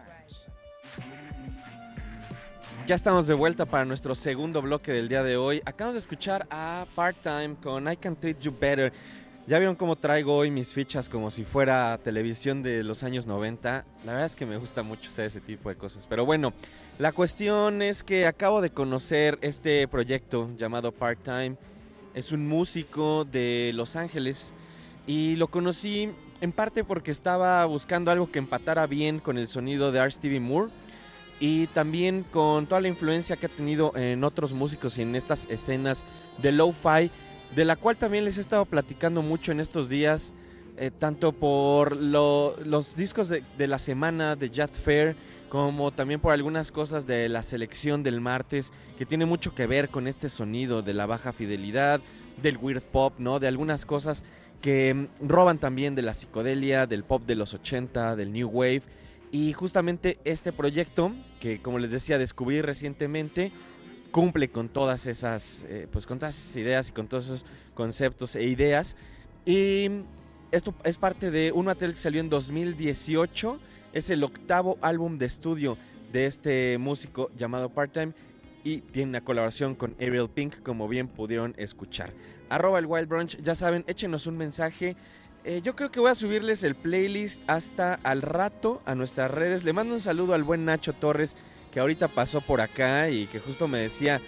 Ya 2.87 2.95
estamos 2.95 3.27
de 3.27 3.35
vuelta 3.35 3.67
para 3.67 3.85
nuestro 3.85 4.15
segundo 4.15 4.63
bloque 4.63 4.93
del 4.93 5.09
día 5.09 5.25
de 5.25 5.37
hoy. 5.37 5.61
Acabamos 5.65 5.95
de 5.95 5.99
escuchar 5.99 6.47
a 6.49 6.87
Part-Time 6.95 7.57
con 7.61 7.91
I 7.91 7.97
Can 7.97 8.15
Treat 8.15 8.39
You 8.39 8.57
Better. 8.57 8.93
Ya 9.49 9.59
vieron 9.59 9.75
cómo 9.75 9.97
traigo 9.97 10.37
hoy 10.37 10.53
mis 10.53 10.73
fichas 10.73 11.09
como 11.09 11.33
si 11.33 11.43
fuera 11.43 11.99
televisión 12.05 12.63
de 12.63 12.85
los 12.85 13.03
años 13.03 13.27
90. 13.27 13.85
La 14.05 14.13
verdad 14.13 14.27
es 14.27 14.37
que 14.37 14.47
me 14.47 14.59
gusta 14.59 14.85
mucho 14.85 15.11
hacer 15.11 15.27
ese 15.27 15.41
tipo 15.41 15.69
de 15.69 15.75
cosas. 15.75 16.07
Pero 16.07 16.25
bueno, 16.25 16.53
la 17.01 17.11
cuestión 17.11 17.83
es 17.83 18.05
que 18.05 18.27
acabo 18.27 18.61
de 18.61 18.71
conocer 18.71 19.41
este 19.43 19.89
proyecto 19.89 20.51
llamado 20.57 20.93
Part-Time. 20.93 21.57
Es 22.15 22.31
un 22.31 22.47
músico 22.47 23.25
de 23.25 23.73
Los 23.75 23.97
Ángeles 23.97 24.55
y 25.05 25.35
lo 25.35 25.49
conocí 25.49 26.13
en 26.41 26.53
parte 26.53 26.85
porque 26.85 27.11
estaba 27.11 27.65
buscando 27.65 28.11
algo 28.11 28.31
que 28.31 28.39
empatara 28.39 28.87
bien 28.87 29.21
con 29.21 29.39
el 29.39 29.49
sonido 29.49 29.93
de 29.93 30.01
R. 30.01 30.11
Stevie 30.11 30.41
Moore 30.41 30.71
y 31.41 31.67
también 31.69 32.25
con 32.31 32.67
toda 32.67 32.81
la 32.81 32.89
influencia 32.89 33.37
que 33.37 33.47
ha 33.47 33.51
tenido 33.51 33.93
en 33.97 34.25
otros 34.25 34.53
músicos 34.53 34.99
y 34.99 35.03
en 35.03 35.15
estas 35.17 35.47
escenas 35.51 36.07
de 36.43 36.53
lo-fi, 36.53 37.11
de 37.55 37.65
la 37.65 37.77
cual 37.77 37.97
también 37.97 38.25
les 38.25 38.39
he 38.39 38.41
estado 38.41 38.65
platicando 38.65 39.23
mucho 39.23 39.53
en 39.53 39.61
estos 39.61 39.89
días, 39.89 40.35
eh, 40.79 40.91
tanto 40.91 41.33
por 41.33 41.97
lo- 41.97 42.57
los 42.65 42.97
discos 42.97 43.29
de, 43.29 43.43
de 43.57 43.67
la 43.67 43.79
semana 43.79 44.37
de 44.37 44.51
Jet 44.51 44.73
Fair, 44.73 45.17
como 45.49 45.91
también 45.93 46.21
por 46.21 46.33
algunas 46.33 46.73
cosas 46.73 47.07
de 47.07 47.29
la 47.29 47.43
selección 47.43 48.03
del 48.03 48.21
martes, 48.21 48.73
que 48.99 49.07
tiene 49.07 49.27
mucho 49.27 49.55
que 49.55 49.67
ver 49.67 49.89
con 49.91 50.07
este 50.07 50.29
sonido 50.29 50.83
de 50.83 50.93
la 50.93 51.07
baja 51.07 51.33
fidelidad, 51.33 52.01
del 52.43 52.59
weird 52.59 52.83
pop, 52.83 53.15
¿no? 53.19 53.39
De 53.39 53.49
algunas 53.49 53.87
cosas 53.87 54.23
que 54.67 54.93
mm, 54.95 55.29
roban 55.29 55.59
también 55.59 55.95
de 55.95 56.03
la 56.03 56.13
psicodelia, 56.13 56.89
del 56.89 57.05
pop 57.05 57.25
de 57.25 57.37
los 57.37 57.55
80, 57.55 58.17
del 58.17 58.33
new 58.33 58.49
wave. 58.49 58.83
Y 59.31 59.53
justamente 59.53 60.19
este 60.25 60.53
proyecto, 60.53 61.13
que 61.39 61.63
como 61.63 61.79
les 61.79 61.93
decía, 61.93 62.19
descubrí 62.19 62.61
recientemente, 62.63 63.53
cumple 64.11 64.49
con 64.49 64.69
todas 64.69 65.07
esas, 65.07 65.65
eh, 65.69 65.87
pues 65.93 66.05
con 66.05 66.19
todas 66.19 66.37
esas 66.37 66.57
ideas 66.57 66.89
y 66.89 66.93
con 66.93 67.07
todos 67.07 67.27
esos 67.27 67.47
conceptos 67.75 68.35
e 68.35 68.43
ideas. 68.43 68.97
Y 69.45 69.89
esto 70.51 70.75
es 70.83 70.99
parte 70.99 71.31
de 71.31 71.53
un 71.53 71.67
material 71.67 71.93
que 71.95 72.01
salió 72.01 72.21
en 72.21 72.29
2018. 72.29 73.61
Es 73.93 74.11
el 74.11 74.25
octavo 74.25 74.79
álbum 74.81 75.17
de 75.17 75.27
estudio 75.27 75.79
de 76.13 76.27
este 76.27 76.77
músico 76.79 77.31
llamado 77.39 77.69
Part-Time. 77.69 78.15
Y 78.67 78.81
tiene 78.81 79.11
una 79.11 79.21
colaboración 79.21 79.77
con 79.77 79.95
Ariel 80.01 80.29
Pink, 80.29 80.57
como 80.65 80.89
bien 80.89 81.07
pudieron 81.07 81.55
escuchar. 81.57 82.13
Arroba 82.49 82.81
el 82.81 82.87
Wild 82.87 83.07
Brunch, 83.07 83.41
ya 83.41 83.55
saben, 83.55 83.85
échenos 83.87 84.27
un 84.27 84.37
mensaje. 84.37 84.97
Eh, 85.45 85.61
yo 85.63 85.77
creo 85.77 85.93
que 85.93 86.01
voy 86.01 86.11
a 86.11 86.17
subirles 86.17 86.65
el 86.65 86.75
playlist 86.75 87.41
hasta 87.47 87.95
al 87.95 88.23
rato 88.23 88.83
a 88.85 88.97
nuestras 88.97 89.31
redes. 89.31 89.63
Le 89.63 89.73
mando 89.73 89.95
un 89.95 90.01
saludo 90.01 90.35
al 90.35 90.43
buen 90.43 90.65
Nacho 90.65 90.95
Torres, 90.95 91.37
que 91.71 91.79
ahorita 91.79 92.09
pasó 92.09 92.41
por 92.41 92.61
acá 92.61 93.09
y 93.09 93.29
que 93.29 93.39
justo 93.39 93.69
me 93.69 93.79
decía 93.79 94.21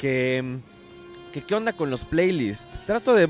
que, 0.00 0.42
mm, 0.42 1.32
que 1.32 1.44
qué 1.44 1.54
onda 1.54 1.72
con 1.72 1.88
los 1.88 2.04
playlists. 2.04 2.66
Trato 2.86 3.14
de 3.14 3.28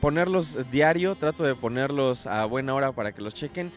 ponerlos 0.00 0.56
diario, 0.70 1.16
trato 1.16 1.44
de 1.44 1.54
ponerlos 1.54 2.26
a 2.26 2.46
buena 2.46 2.74
hora 2.74 2.92
para 2.92 3.12
que 3.12 3.20
los 3.20 3.34
chequen. 3.34 3.70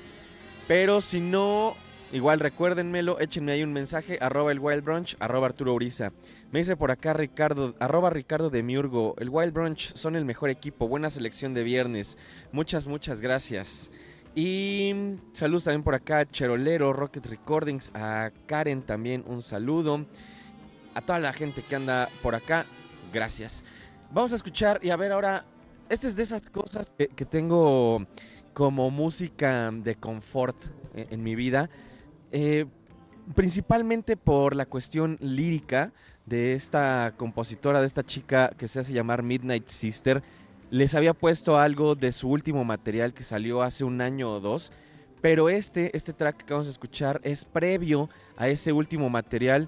Pero 0.69 1.01
si 1.01 1.19
no, 1.19 1.75
igual 2.11 2.39
recuérdenmelo, 2.39 3.19
échenme 3.19 3.53
ahí 3.53 3.63
un 3.63 3.73
mensaje, 3.73 4.17
arroba 4.21 4.51
el 4.51 4.59
Wild 4.59 4.83
Brunch, 4.83 5.15
arroba 5.19 5.47
Arturo 5.47 5.73
Uriza. 5.73 6.11
Me 6.51 6.59
dice 6.59 6.75
por 6.75 6.91
acá 6.91 7.13
Ricardo, 7.13 7.75
arroba 7.79 8.09
Ricardo 8.09 8.49
de 8.49 8.63
Miurgo, 8.63 9.15
el 9.19 9.29
Wild 9.29 9.53
Brunch 9.53 9.95
son 9.95 10.15
el 10.15 10.25
mejor 10.25 10.49
equipo, 10.49 10.87
buena 10.87 11.09
selección 11.09 11.53
de 11.53 11.63
viernes. 11.63 12.17
Muchas, 12.51 12.87
muchas 12.87 13.21
gracias. 13.21 13.91
Y 14.33 14.93
saludos 15.33 15.65
también 15.65 15.83
por 15.83 15.93
acá 15.93 16.25
Cherolero, 16.25 16.93
Rocket 16.93 17.25
Recordings, 17.25 17.91
a 17.93 18.31
Karen 18.45 18.81
también 18.81 19.23
un 19.27 19.43
saludo. 19.43 20.05
A 20.93 21.01
toda 21.01 21.19
la 21.19 21.33
gente 21.33 21.63
que 21.63 21.75
anda 21.75 22.09
por 22.21 22.35
acá, 22.35 22.65
gracias. 23.11 23.63
Vamos 24.11 24.31
a 24.33 24.37
escuchar 24.37 24.79
y 24.83 24.89
a 24.89 24.95
ver 24.95 25.11
ahora, 25.11 25.45
esta 25.89 26.07
es 26.07 26.15
de 26.15 26.23
esas 26.23 26.49
cosas 26.49 26.93
que, 26.97 27.25
tengo 27.25 28.05
como 28.53 28.89
música 28.89 29.71
de 29.71 29.95
confort 29.95 30.57
en, 30.93 31.07
en 31.11 31.23
mi 31.23 31.35
vida. 31.35 31.69
Eh, 32.31 32.65
principalmente 33.35 34.17
por 34.17 34.55
la 34.55 34.65
cuestión 34.65 35.17
lírica 35.19 35.93
de 36.25 36.53
esta 36.53 37.13
compositora, 37.17 37.81
de 37.81 37.87
esta 37.87 38.03
chica 38.03 38.51
que 38.57 38.67
se 38.67 38.79
hace 38.79 38.93
llamar 38.93 39.23
Midnight 39.23 39.67
Sister. 39.67 40.23
Les 40.69 40.95
había 40.95 41.13
puesto 41.13 41.57
algo 41.57 41.95
de 41.95 42.11
su 42.11 42.29
último 42.29 42.63
material 42.63 43.13
que 43.13 43.23
salió 43.23 43.61
hace 43.61 43.83
un 43.83 44.01
año 44.01 44.31
o 44.31 44.39
dos, 44.39 44.71
pero 45.21 45.49
este, 45.49 45.95
este 45.95 46.13
track 46.13 46.45
que 46.45 46.53
vamos 46.53 46.67
a 46.67 46.71
escuchar 46.71 47.19
es 47.23 47.45
previo 47.45 48.09
a 48.37 48.47
ese 48.47 48.71
último 48.71 49.09
material 49.09 49.67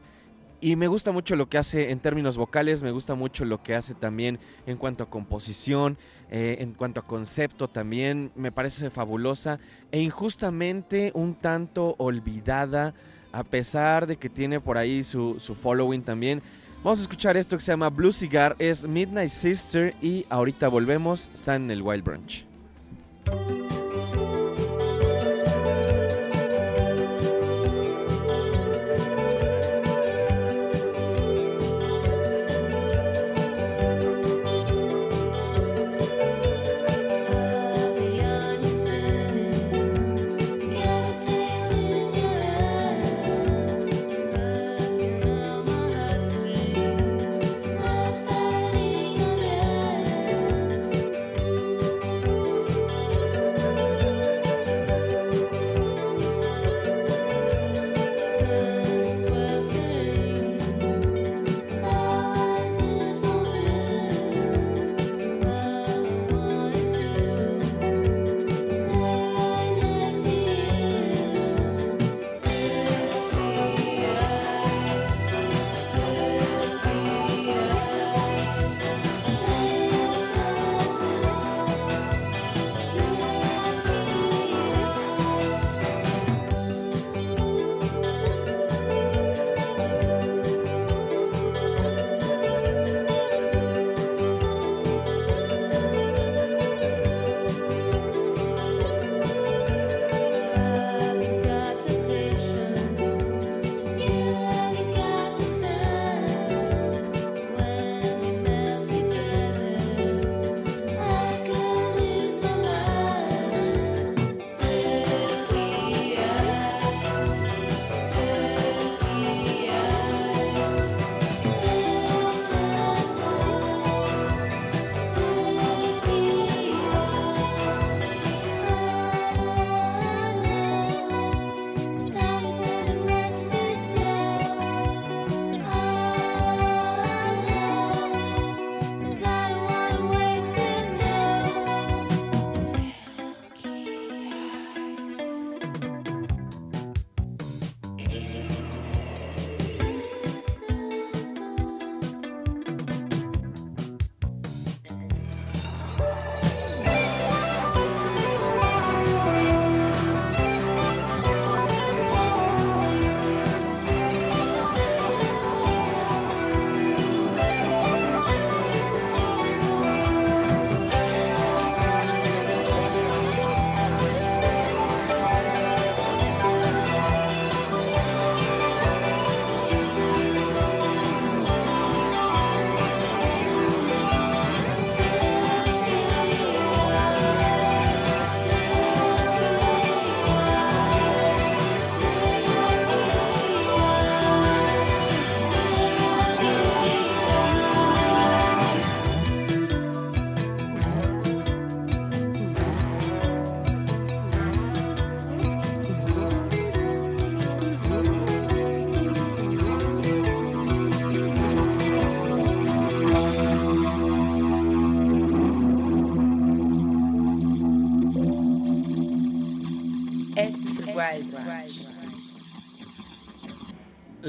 y 0.63 0.77
me 0.77 0.87
gusta 0.87 1.11
mucho 1.11 1.35
lo 1.35 1.49
que 1.49 1.57
hace 1.57 1.91
en 1.91 1.99
términos 1.99 2.37
vocales, 2.37 2.83
me 2.83 2.91
gusta 2.91 3.15
mucho 3.15 3.43
lo 3.43 3.61
que 3.61 3.75
hace 3.75 3.93
también 3.95 4.39
en 4.65 4.77
cuanto 4.77 5.03
a 5.03 5.09
composición, 5.09 5.97
eh, 6.31 6.55
en 6.59 6.71
cuanto 6.71 7.01
a 7.01 7.05
concepto 7.05 7.67
también, 7.67 8.31
me 8.35 8.49
parece 8.49 8.89
fabulosa 8.89 9.59
e 9.91 9.99
injustamente 9.99 11.11
un 11.15 11.35
tanto 11.35 11.95
olvidada, 11.97 12.93
a 13.33 13.43
pesar 13.43 14.07
de 14.07 14.15
que 14.15 14.29
tiene 14.29 14.61
por 14.61 14.77
ahí 14.77 15.03
su, 15.03 15.35
su 15.37 15.53
following 15.53 16.01
también. 16.01 16.41
Vamos 16.81 16.99
a 16.99 17.01
escuchar 17.01 17.35
esto 17.35 17.57
que 17.57 17.63
se 17.63 17.73
llama 17.73 17.89
Blue 17.89 18.13
Cigar, 18.13 18.55
es 18.57 18.87
Midnight 18.87 19.31
Sister 19.31 19.93
y 20.01 20.25
ahorita 20.29 20.69
volvemos, 20.69 21.29
está 21.33 21.55
en 21.55 21.71
el 21.71 21.81
Wild 21.81 22.05
Brunch. 22.05 22.45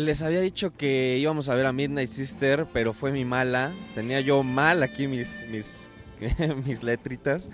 Les 0.04 0.20
había 0.20 0.42
dicho 0.42 0.76
que 0.76 1.16
íbamos 1.18 1.48
a 1.48 1.54
ver 1.54 1.64
a 1.64 1.72
Midnight 1.72 2.10
Sister, 2.10 2.66
pero 2.74 2.92
fue 2.92 3.10
mi 3.10 3.24
mala. 3.24 3.72
Tenía 3.94 4.20
yo 4.20 4.42
mal 4.42 4.82
aquí 4.82 5.08
mis, 5.08 5.46
mis, 5.50 5.88
mis 6.66 6.82
letritas. 6.82 7.48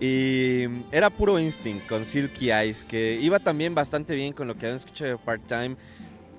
Y 0.00 0.64
era 0.90 1.10
puro 1.10 1.38
Instinct 1.38 1.86
con 1.86 2.04
Silky 2.04 2.50
Eyes, 2.50 2.84
que 2.84 3.20
iba 3.22 3.38
también 3.38 3.76
bastante 3.76 4.16
bien 4.16 4.32
con 4.32 4.48
lo 4.48 4.54
que 4.54 4.66
habían 4.66 4.78
escuchado 4.78 5.12
de 5.12 5.16
Part-Time. 5.16 5.76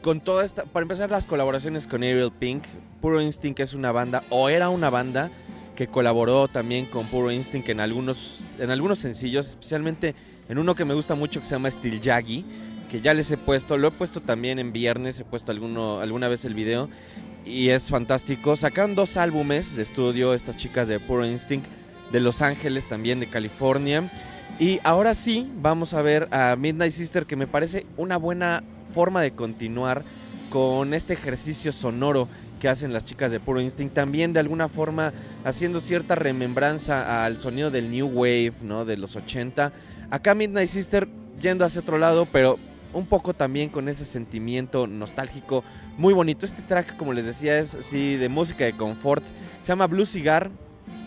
Con 0.01 0.20
toda 0.20 0.43
esta, 0.43 0.66
para 0.66 0.84
empezar, 0.84 1.09
las 1.09 1.26
colaboraciones 1.26 1.88
con 1.88 2.03
Ariel 2.03 2.34
Pink. 2.38 2.66
Puro 2.99 3.22
Instinct 3.22 3.61
es 3.61 3.74
una 3.74 3.93
banda, 3.93 4.24
o 4.30 4.49
era 4.49 4.68
una 4.68 4.89
banda, 4.89 5.32
que 5.78 5.88
colaboró 5.88 6.49
también 6.49 6.88
con 6.88 7.09
Puro 7.09 7.32
Instinct 7.32 7.70
en 7.70 7.80
algunos, 7.80 8.45
en 8.59 8.70
algunos 8.70 8.99
sencillos, 8.99 9.47
especialmente 9.47 10.14
en 10.49 10.57
uno 10.57 10.76
que 10.76 10.84
me 10.84 10.93
gusta 10.93 11.16
mucho 11.16 11.39
que 11.39 11.45
se 11.45 11.55
llama 11.55 11.72
Steel 11.72 12.01
Jaggy, 12.01 12.43
que 12.94 13.02
ya 13.02 13.16
les 13.16 13.32
he 13.32 13.38
puesto, 13.38 13.76
lo 13.80 13.88
he 13.88 13.91
puesto 13.91 14.22
también 14.22 14.60
en 14.60 14.72
viernes, 14.72 15.20
he 15.20 15.26
puesto 15.26 15.52
alguna 15.52 16.28
vez 16.28 16.46
el 16.46 16.54
video 16.54 16.89
y 17.44 17.70
es 17.70 17.89
fantástico. 17.89 18.56
Sacaron 18.56 18.94
dos 18.94 19.18
álbumes 19.18 19.76
de 19.76 19.82
estudio 19.82 20.36
estas 20.36 20.58
chicas 20.58 20.88
de 20.88 21.00
Puro 21.00 21.26
Instinct 21.26 21.66
de 22.12 22.20
Los 22.20 22.44
Ángeles, 22.44 22.88
también 22.88 23.20
de 23.20 23.32
California. 23.32 24.12
Y 24.60 24.80
ahora 24.84 25.16
sí, 25.16 25.52
vamos 25.56 25.96
a 25.96 26.04
ver 26.04 26.28
a 26.30 26.56
Midnight 26.56 26.94
Sister, 26.94 27.26
que 27.26 27.36
me 27.36 27.48
parece 27.48 27.88
una 27.98 28.18
buena 28.18 28.64
forma 28.94 29.24
de 29.24 29.32
continuar 29.32 30.04
con 30.52 30.94
este 30.94 31.14
ejercicio 31.14 31.72
sonoro 31.72 32.28
que 32.60 32.70
hacen 32.70 32.94
las 32.94 33.06
chicas 33.06 33.32
de 33.32 33.39
Puro 33.39 33.60
Instinct, 33.60 33.96
también 33.96 34.34
de 34.34 34.39
alguna 34.39 34.70
forma 34.70 35.14
haciendo 35.44 35.80
cierta 35.80 36.14
remembranza 36.14 37.26
al 37.26 37.39
sonido 37.39 37.72
del 37.72 37.89
New 37.89 38.06
Wave, 38.06 38.54
¿no? 38.62 38.86
De 38.86 38.98
los 38.98 39.16
80. 39.16 39.74
Acá 40.12 40.36
Midnight 40.36 40.70
Sister 40.70 41.10
yendo 41.41 41.66
hacia 41.66 41.82
otro 41.82 41.98
lado, 41.98 42.28
pero 42.32 42.60
un 42.94 43.06
poco 43.06 43.34
también 43.34 43.70
con 43.70 43.89
ese 43.89 44.06
sentimiento 44.06 44.88
nostálgico 44.88 45.64
muy 45.98 46.14
bonito. 46.14 46.46
Este 46.46 46.62
track, 46.62 46.96
como 46.98 47.14
les 47.14 47.26
decía, 47.26 47.58
es 47.58 47.78
sí, 47.82 48.16
de 48.16 48.30
música 48.30 48.66
de 48.66 48.76
confort. 48.78 49.24
Se 49.62 49.70
llama 49.70 49.88
Blue 49.88 50.06
Cigar. 50.06 50.52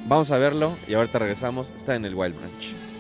Vamos 0.09 0.31
a 0.31 0.39
verlo 0.39 0.77
y 0.87 0.95
ahorita 0.95 1.19
regresamos. 1.19 1.73
Está 1.77 1.95
en 1.95 2.05
el 2.05 2.15
Wild 2.15 2.37
Branch. 2.37 2.96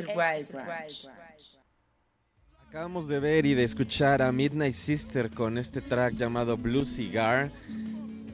Wild 0.00 0.50
Ranch. 0.52 1.08
Acabamos 2.68 3.08
de 3.08 3.20
ver 3.20 3.46
y 3.46 3.54
de 3.54 3.64
escuchar 3.64 4.20
a 4.22 4.32
Midnight 4.32 4.74
Sister 4.74 5.30
con 5.30 5.56
este 5.56 5.80
track 5.80 6.14
llamado 6.14 6.56
Blue 6.56 6.84
Cigar. 6.84 7.50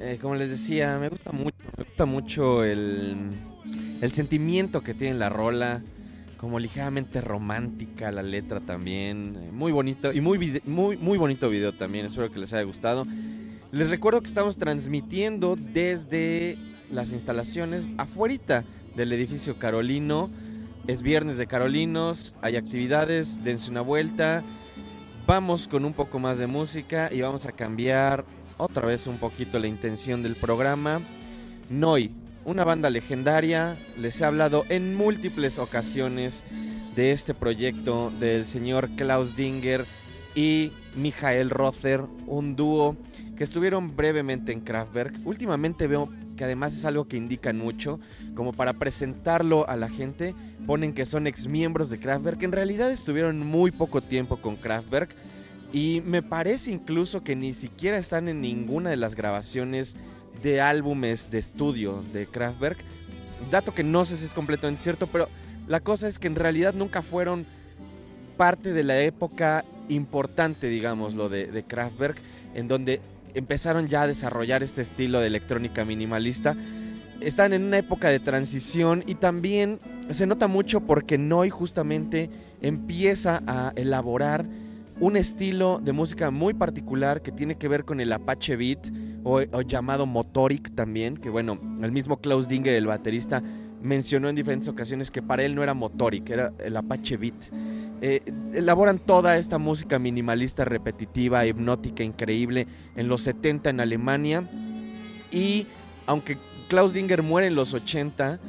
Eh, 0.01 0.19
como 0.21 0.35
les 0.35 0.51
decía, 0.51 0.99
me 0.99 1.09
gusta 1.09 1.31
mucho, 1.33 1.57
me 1.77 1.85
gusta 1.85 2.07
mucho 2.07 2.65
el, 2.65 3.17
el 4.01 4.13
sentimiento 4.13 4.83
que 4.83 4.95
tiene 4.95 5.19
la 5.19 5.29
rola. 5.29 5.83
como 6.39 6.59
ligeramente 6.59 7.21
romántica 7.21 8.11
la 8.11 8.23
letra 8.25 8.59
también. 8.59 9.37
eh, 9.37 9.51
Muy 9.53 9.71
bonito 9.71 10.13
y 10.13 10.21
muy, 10.21 10.61
muy, 10.65 10.97
muy 10.97 11.17
bonito 11.19 11.49
video 11.49 11.73
también. 11.73 12.07
Espero 12.07 12.33
que 12.33 12.41
les 12.41 12.53
haya 12.53 12.65
gustado. 12.65 13.07
Les 13.71 13.91
recuerdo 13.91 14.21
que 14.21 14.27
estamos 14.27 14.57
transmitiendo 14.57 15.55
desde 15.57 16.59
las 16.91 17.13
instalaciones 17.13 17.89
afuerita 17.97 18.65
del 18.97 19.13
edificio 19.13 19.57
Carolino. 19.59 20.31
Es 20.89 21.03
viernes 21.03 21.37
de 21.37 21.47
Carolinos, 21.47 22.35
hay 22.43 22.57
actividades, 22.57 23.45
dense 23.45 23.71
una 23.71 23.83
vuelta. 23.83 24.43
Vamos 25.29 25.69
con 25.69 25.85
un 25.85 25.93
poco 25.93 26.19
más 26.19 26.39
de 26.39 26.49
música 26.49 27.09
y 27.13 27.21
vamos 27.21 27.47
a 27.47 27.53
cambiar 27.53 28.25
otra 28.57 28.87
vez 28.87 29.07
un 29.07 29.19
poquito 29.19 29.61
la 29.61 29.69
intención 29.69 30.25
del 30.25 30.35
programa. 30.35 31.01
Noi, 31.71 32.11
una 32.45 32.65
banda 32.65 32.91
legendaria, 32.91 33.79
les 33.97 34.21
he 34.21 34.25
hablado 34.25 34.65
en 34.71 34.97
múltiples 34.97 35.61
ocasiones 35.61 36.43
de 36.97 37.13
este 37.13 37.33
proyecto 37.33 38.13
del 38.19 38.49
señor 38.49 38.91
Klaus 38.97 39.37
Dinger 39.37 39.87
y 40.35 40.73
Michael 40.97 41.51
Rother, 41.51 42.03
un 42.27 42.57
dúo 42.57 42.97
que 43.37 43.45
estuvieron 43.45 43.95
brevemente 43.95 44.51
en 44.51 44.61
Kraftwerk. 44.61 45.15
Últimamente 45.25 45.87
veo 45.87 46.09
que 46.37 46.45
además 46.45 46.75
es 46.75 46.85
algo 46.85 47.07
que 47.07 47.17
indican 47.17 47.59
mucho, 47.59 48.01
como 48.35 48.53
para 48.53 48.75
presentarlo 48.75 49.69
a 49.69 49.77
la 49.77 49.89
gente, 49.89 50.35
ponen 50.67 50.93
que 50.93 51.07
son 51.07 51.27
ex 51.27 51.47
miembros 51.47 51.91
de 51.91 51.99
Kraftwerk. 51.99 52.43
En 52.43 52.53
realidad 52.53 52.91
estuvieron 52.91 53.39
muy 53.39 53.71
poco 53.71 54.01
tiempo 54.01 54.39
con 54.39 54.57
Kraftwerk 54.57 55.15
y 55.73 56.03
me 56.05 56.23
parece 56.23 56.71
incluso 56.71 57.23
que 57.23 57.37
ni 57.37 57.55
siquiera 57.55 57.97
están 57.97 58.29
en 58.29 58.41
ninguna 58.41 58.91
de 58.91 58.97
las 58.97 59.15
grabaciones 59.15 59.97
de 60.43 60.61
álbumes 60.61 61.31
de 61.31 61.39
estudio 61.39 62.03
de 62.13 62.27
Kraftwerk. 62.27 62.79
Dato 63.51 63.73
que 63.73 63.85
no 63.85 64.05
sé 64.05 64.17
si 64.17 64.27
es 64.27 64.35
completamente 64.35 64.83
cierto, 64.83 65.07
pero 65.07 65.29
la 65.67 65.81
cosa 65.81 66.09
es 66.09 66.19
que 66.19 66.27
en 66.27 66.35
realidad 66.35 66.75
nunca 66.75 67.03
fueron 67.03 67.47
parte 68.37 68.73
de 68.73 68.85
la 68.85 69.01
época 69.01 69.65
importante, 69.89 70.69
digámoslo, 70.69 71.29
de, 71.29 71.47
de 71.47 71.63
Kraftwerk, 71.63 72.19
en 72.55 72.69
donde 72.69 73.01
empezaron 73.35 73.89
ya 73.89 74.03
a 74.03 74.07
desarrollar 74.07 74.63
este 74.63 74.83
estilo 74.83 75.21
de 75.21 75.27
electrónica 75.27 75.85
minimalista. 75.85 76.57
Están 77.21 77.53
en 77.53 77.63
una 77.63 77.79
época 77.79 78.09
de 78.09 78.19
transición 78.21 79.05
y 79.07 79.15
también 79.15 79.79
se 80.11 80.27
nota 80.27 80.49
mucho 80.49 80.81
porque 80.81 81.19
Noi 81.19 81.51
justamente 81.51 82.31
empieza 82.61 83.43
a 83.47 83.73
elaborar 83.77 84.47
un 85.01 85.17
estilo 85.17 85.81
de 85.83 85.93
música 85.93 86.31
muy 86.31 86.55
particular 86.55 87.23
que 87.23 87.33
tiene 87.33 87.57
que 87.57 87.69
ver 87.69 87.85
con 87.85 88.01
el 88.01 88.13
Apache 88.13 88.57
Beat 88.57 88.91
o, 89.25 89.41
o 89.53 89.63
llamado 89.63 90.07
Motoric 90.07 90.75
también, 90.75 91.17
que 91.17 91.31
bueno, 91.31 91.59
el 91.83 91.93
mismo 91.93 92.19
Klaus 92.19 92.49
Dinger, 92.49 92.75
el 92.75 92.87
baterista, 92.87 93.43
mencionó 93.83 94.29
en 94.29 94.37
diferentes 94.37 94.69
ocasiones 94.69 95.11
que 95.11 95.23
para 95.23 95.43
él 95.43 95.55
no 95.55 95.63
era 95.63 95.75
Motoric, 95.75 96.31
era 96.31 96.53
el 96.59 96.77
Apache 96.77 97.17
Beat. 97.17 97.35
Eh, 98.05 98.21
elaboran 98.53 98.99
toda 98.99 99.37
esta 99.37 99.59
música 99.59 100.01
minimalista, 100.01 100.65
repetitiva, 100.65 101.47
hipnótica, 101.47 102.03
increíble 102.03 102.67
en 102.97 103.07
los 103.07 103.21
70 103.21 103.71
en 103.71 103.79
Alemania. 103.79 104.43
Y 105.31 105.69
aunque 106.07 106.37
Klaus 106.69 106.93
Dinger 106.93 107.23
muere 107.23 107.47
en 107.47 107.55
los 107.55 107.75
80, 107.75 108.41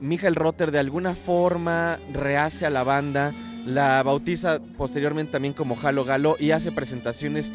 Michael 0.00 0.34
Rotter 0.34 0.70
de 0.70 0.78
alguna 0.78 1.14
forma 1.14 1.98
rehace 2.10 2.64
a 2.64 2.70
la 2.70 2.84
banda, 2.84 3.34
la 3.66 4.02
bautiza 4.02 4.60
posteriormente 4.78 5.32
también 5.32 5.52
como 5.52 5.76
Halo 5.78 6.06
Galo 6.06 6.36
y 6.40 6.52
hace 6.52 6.72
presentaciones 6.72 7.52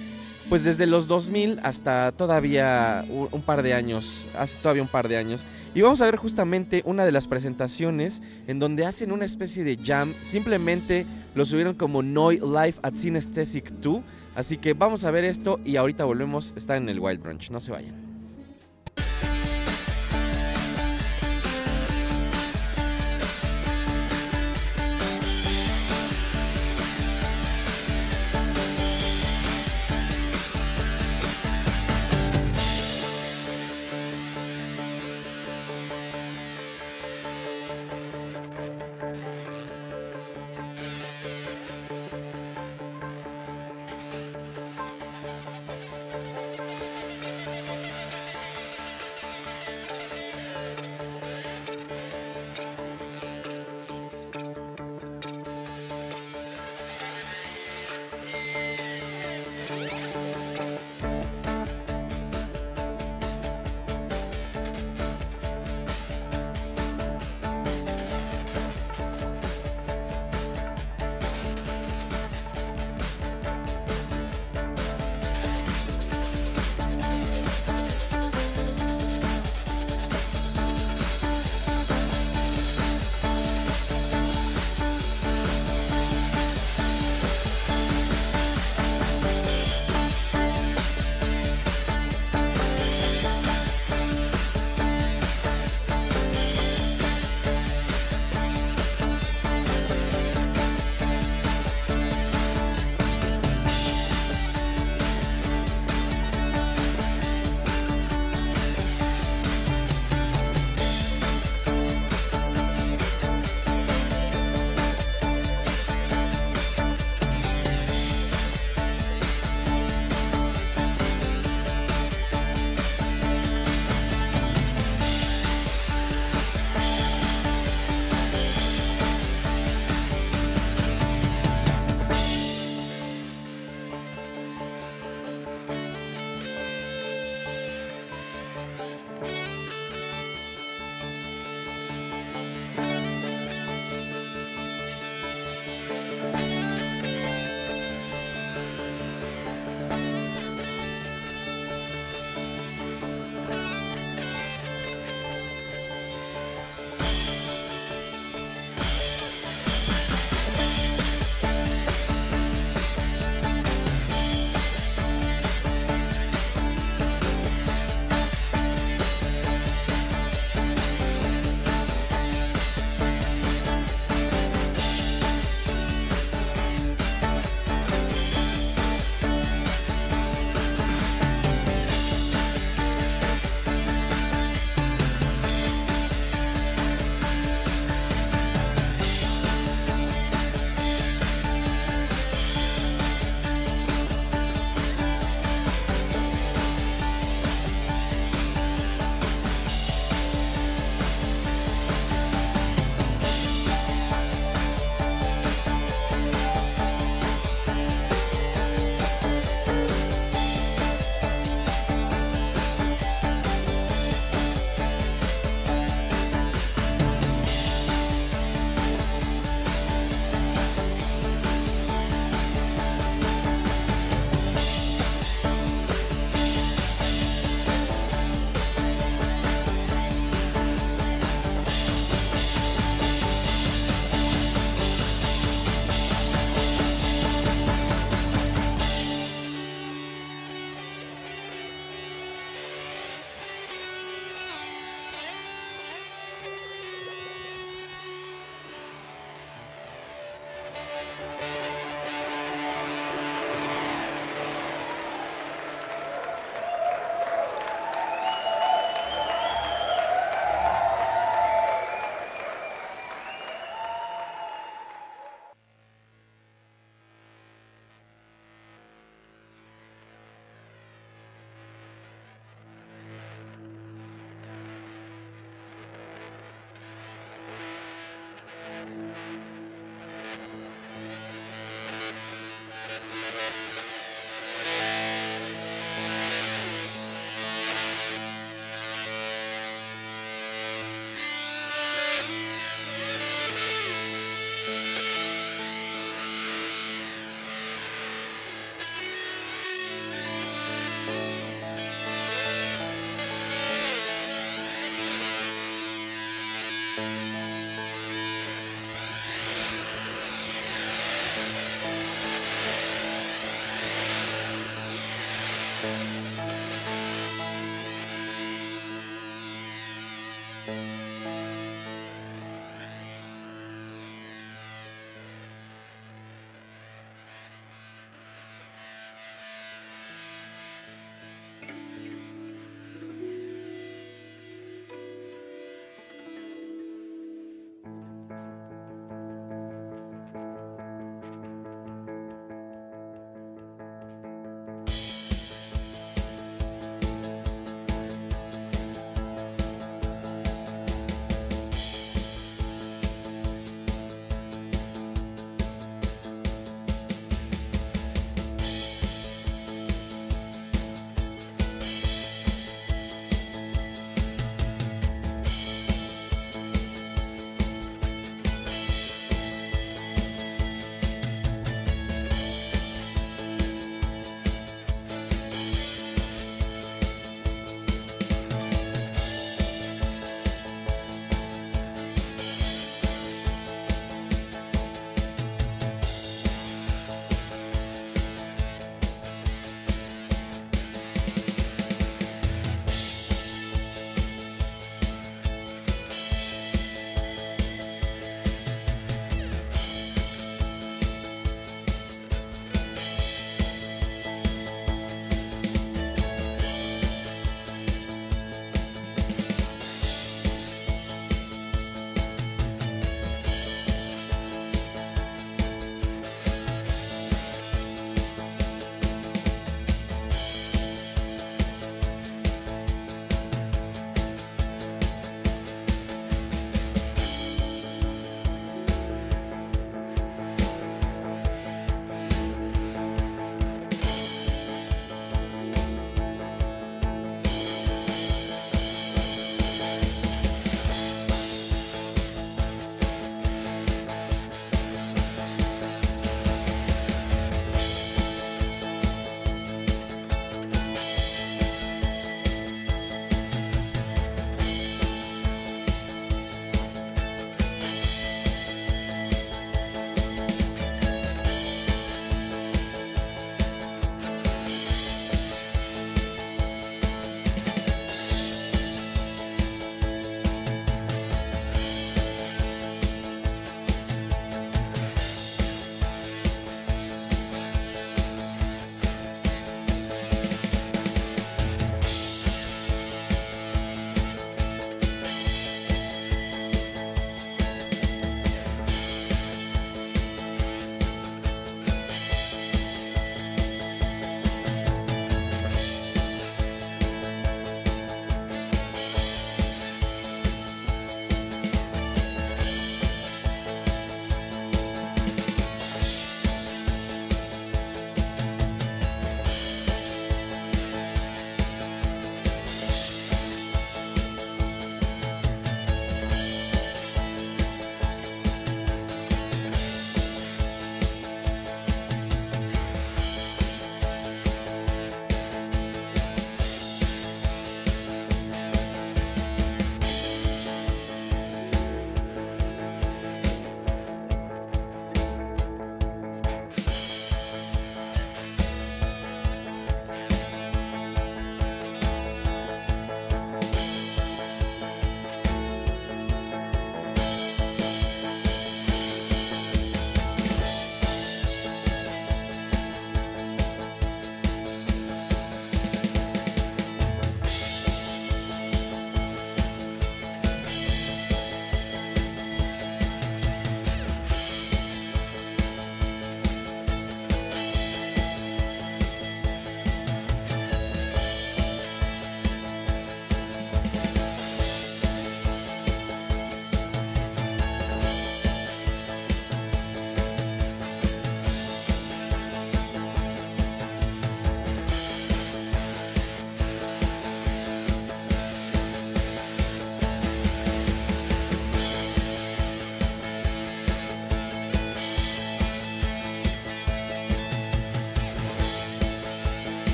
pues 0.52 0.66
desde 0.66 0.86
los 0.86 1.08
2000 1.08 1.62
hasta 1.64 2.12
todavía 2.12 3.06
un, 3.10 3.42
par 3.42 3.64
de 3.64 3.74
años, 3.74 4.28
hace 4.38 4.58
todavía 4.58 4.84
un 4.84 4.90
par 4.90 5.08
de 5.08 5.16
años. 5.16 5.46
Y 5.74 5.80
vamos 5.80 6.02
a 6.02 6.06
ver 6.06 6.18
justamente 6.18 6.82
una 6.86 7.06
de 7.06 7.14
las 7.14 7.26
presentaciones 7.26 8.22
en 8.48 8.60
donde 8.60 8.86
hacen 8.86 9.14
una 9.14 9.24
especie 9.24 9.64
de 9.64 9.80
jam, 9.82 10.14
simplemente 10.24 11.06
lo 11.36 11.46
subieron 11.46 11.76
como 11.76 12.04
Noi 12.04 12.42
Live 12.42 12.76
at 12.84 12.96
Synesthetic 12.96 13.70
2, 13.80 14.02
así 14.36 14.58
que 14.58 14.74
vamos 14.74 15.06
a 15.06 15.12
ver 15.12 15.24
esto 15.24 15.62
y 15.64 15.78
ahorita 15.78 16.04
volvemos, 16.04 16.54
está 16.58 16.76
en 16.76 16.90
el 16.90 17.00
Wild 17.00 17.22
Brunch, 17.22 17.50
no 17.50 17.62
se 17.62 17.72
vayan. 17.72 17.96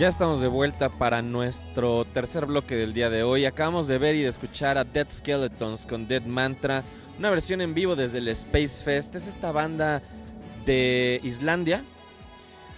Ya 0.00 0.08
estamos 0.08 0.40
de 0.40 0.48
vuelta 0.48 0.88
para 0.88 1.20
nuestro 1.20 2.06
tercer 2.06 2.46
bloque 2.46 2.74
del 2.74 2.94
día 2.94 3.10
de 3.10 3.22
hoy. 3.22 3.44
Acabamos 3.44 3.86
de 3.86 3.98
ver 3.98 4.14
y 4.14 4.22
de 4.22 4.30
escuchar 4.30 4.78
a 4.78 4.84
Dead 4.84 5.06
Skeletons 5.10 5.84
con 5.84 6.08
Dead 6.08 6.22
Mantra, 6.24 6.84
una 7.18 7.28
versión 7.28 7.60
en 7.60 7.74
vivo 7.74 7.94
desde 7.94 8.16
el 8.16 8.28
Space 8.28 8.82
Fest. 8.82 9.14
Es 9.14 9.26
esta 9.26 9.52
banda 9.52 10.00
de 10.64 11.20
Islandia, 11.22 11.84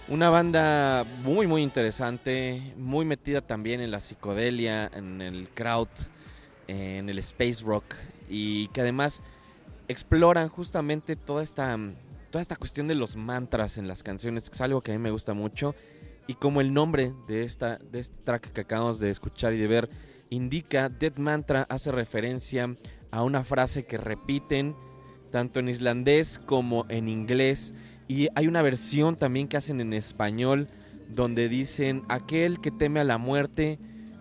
una 0.09 0.29
banda 0.29 1.05
muy 1.23 1.47
muy 1.47 1.63
interesante, 1.63 2.73
muy 2.75 3.05
metida 3.05 3.39
también 3.39 3.79
en 3.79 3.91
la 3.91 4.01
psicodelia, 4.01 4.91
en 4.93 5.21
el 5.21 5.47
crowd, 5.47 5.87
en 6.67 7.07
el 7.07 7.19
space 7.19 7.63
rock 7.63 7.85
y 8.27 8.67
que 8.73 8.81
además 8.81 9.23
exploran 9.87 10.49
justamente 10.49 11.15
toda 11.15 11.41
esta 11.41 11.79
toda 12.31 12.41
esta 12.41 12.57
cuestión 12.57 12.89
de 12.89 12.95
los 12.95 13.15
mantras 13.15 13.77
en 13.77 13.87
las 13.87 14.03
canciones, 14.03 14.49
que 14.49 14.55
es 14.55 14.61
algo 14.61 14.81
que 14.81 14.91
a 14.91 14.95
mí 14.95 14.99
me 14.99 15.11
gusta 15.11 15.33
mucho 15.33 15.73
y 16.27 16.35
como 16.35 16.61
el 16.61 16.73
nombre 16.73 17.13
de 17.27 17.43
esta 17.43 17.77
de 17.77 17.99
este 17.99 18.15
track 18.23 18.51
que 18.51 18.61
acabamos 18.61 18.99
de 18.99 19.09
escuchar 19.09 19.53
y 19.53 19.57
de 19.57 19.67
ver 19.67 19.89
indica, 20.29 20.89
Dead 20.89 21.17
Mantra 21.17 21.65
hace 21.69 21.91
referencia 21.91 22.75
a 23.11 23.23
una 23.23 23.43
frase 23.43 23.85
que 23.85 23.97
repiten 23.97 24.75
tanto 25.31 25.59
en 25.59 25.69
islandés 25.69 26.39
como 26.39 26.85
en 26.89 27.09
inglés 27.09 27.73
y 28.07 28.27
hay 28.35 28.47
una 28.47 28.61
versión 28.61 29.15
también 29.15 29.47
que 29.47 29.57
hacen 29.57 29.81
en 29.81 29.93
español 29.93 30.67
donde 31.09 31.49
dicen 31.49 32.03
aquel 32.09 32.59
que 32.59 32.71
teme 32.71 32.99
a 32.99 33.03
la 33.03 33.17
muerte 33.17 33.79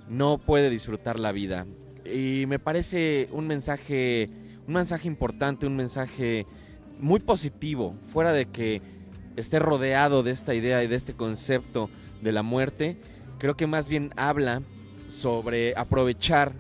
no 0.09 0.39
puede 0.39 0.71
disfrutar 0.71 1.19
la 1.19 1.33
vida. 1.33 1.67
y 2.05 2.47
me 2.47 2.59
parece 2.59 3.29
un 3.33 3.47
mensaje, 3.47 4.29
un 4.67 4.75
mensaje 4.75 5.09
importante, 5.09 5.67
un 5.67 5.77
mensaje 5.77 6.47
muy 6.99 7.21
positivo, 7.21 7.97
fuera 8.09 8.33
de 8.33 8.47
que 8.47 8.83
esté 9.37 9.59
rodeado 9.59 10.23
de 10.23 10.31
esta 10.31 10.55
idea 10.55 10.83
y 10.83 10.87
de 10.87 10.97
este 10.97 11.15
concepto 11.15 11.91
de 12.21 12.33
la 12.33 12.43
muerte, 12.43 12.97
creo 13.39 13.57
que 13.57 13.67
más 13.67 13.89
bien 13.89 14.13
habla 14.17 14.63
sobre 15.09 15.75
aprovechar 15.77 16.53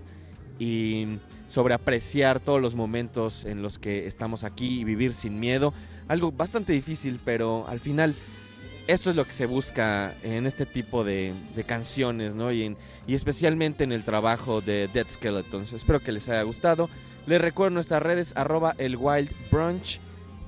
y 0.59 1.19
sobre 1.49 1.75
apreciar 1.75 2.41
todos 2.41 2.61
los 2.61 2.75
momentos 2.75 3.45
en 3.45 3.63
los 3.63 3.79
que 3.79 4.07
estamos 4.07 4.45
aquí 4.45 4.81
y 4.81 4.85
vivir 4.85 5.15
sin 5.15 5.39
miedo. 5.39 5.75
Algo 6.09 6.33
bastante 6.33 6.73
difícil, 6.73 7.21
pero 7.25 7.67
al 7.69 7.81
final 7.81 8.17
esto 8.87 9.11
es 9.11 9.17
lo 9.17 9.25
que 9.25 9.33
se 9.33 9.47
busca 9.47 10.15
en 10.23 10.47
este 10.47 10.67
tipo 10.67 11.05
de, 11.05 11.35
canciones, 11.67 12.35
¿no? 12.35 12.53
Y, 12.53 12.77
y 13.07 13.15
especialmente 13.15 13.85
en 13.85 13.93
el 13.93 14.05
trabajo 14.05 14.61
de 14.61 14.89
Dead 14.93 15.07
Skeletons. 15.09 15.73
Espero 15.73 16.01
que 16.01 16.13
les 16.13 16.29
haya 16.29 16.43
gustado. 16.43 16.89
Les 17.27 17.41
recuerdo 17.41 17.75
nuestras 17.75 18.03
redes, 18.03 18.33
arroba 18.37 18.75
el 18.79 18.97
Wild. 18.97 19.31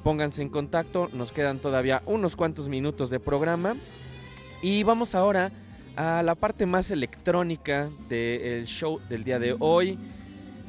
Pónganse 0.05 0.43
en 0.43 0.51
contacto, 0.51 1.09
nos 1.15 1.33
quedan 1.33 1.61
todavía 1.61 2.03
unos 2.05 2.37
cuantos 2.37 2.69
minutos 2.69 3.09
de 3.09 3.19
programa. 3.19 3.75
Y 4.61 4.83
vamos 4.83 5.15
ahora 5.15 5.51
a 5.97 6.23
la 6.23 6.35
parte 6.35 6.67
más 6.67 6.91
electrónica 6.91 7.91
del 8.07 8.67
show 8.67 9.01
del 9.09 9.25
día 9.25 9.39
de 9.39 9.57
hoy. 9.59 9.99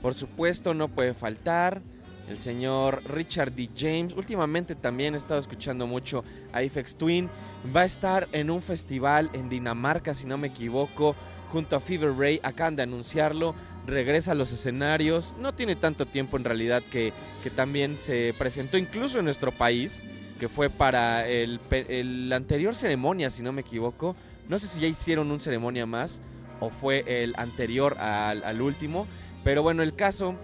Por 0.01 0.13
supuesto, 0.13 0.73
no 0.73 0.87
puede 0.87 1.13
faltar 1.13 1.81
el 2.29 2.39
señor 2.39 3.03
Richard 3.09 3.51
D. 3.51 3.69
James. 3.75 4.13
Últimamente 4.15 4.73
también 4.73 5.15
he 5.15 5.17
estado 5.17 5.41
escuchando 5.41 5.85
mucho 5.85 6.23
a 6.53 6.63
Ifex 6.63 6.95
Twin. 6.95 7.29
Va 7.75 7.81
a 7.81 7.85
estar 7.85 8.29
en 8.31 8.49
un 8.49 8.61
festival 8.61 9.29
en 9.33 9.49
Dinamarca, 9.49 10.13
si 10.13 10.25
no 10.25 10.37
me 10.37 10.47
equivoco, 10.47 11.13
junto 11.51 11.75
a 11.75 11.81
Fever 11.81 12.13
Ray. 12.17 12.39
Acaban 12.41 12.77
de 12.77 12.83
anunciarlo. 12.83 13.53
Regresa 13.85 14.31
a 14.31 14.35
los 14.35 14.51
escenarios. 14.51 15.35
No 15.39 15.53
tiene 15.53 15.75
tanto 15.75 16.05
tiempo 16.05 16.37
en 16.37 16.43
realidad 16.43 16.83
que, 16.89 17.13
que 17.43 17.49
también 17.49 17.99
se 17.99 18.33
presentó 18.37 18.77
incluso 18.77 19.19
en 19.19 19.25
nuestro 19.25 19.51
país, 19.51 20.03
que 20.39 20.49
fue 20.49 20.69
para 20.69 21.27
el, 21.27 21.59
el 21.71 22.31
anterior 22.33 22.75
ceremonia, 22.75 23.29
si 23.29 23.43
no 23.43 23.51
me 23.51 23.61
equivoco. 23.61 24.15
No 24.49 24.59
sé 24.59 24.67
si 24.67 24.81
ya 24.81 24.87
hicieron 24.87 25.31
un 25.31 25.39
ceremonia 25.39 25.85
más 25.85 26.21
o 26.59 26.69
fue 26.69 27.23
el 27.23 27.33
anterior 27.37 27.97
al, 27.99 28.43
al 28.43 28.61
último. 28.61 29.07
Pero 29.43 29.61
bueno, 29.61 29.83
el 29.83 29.95
caso 29.95 30.35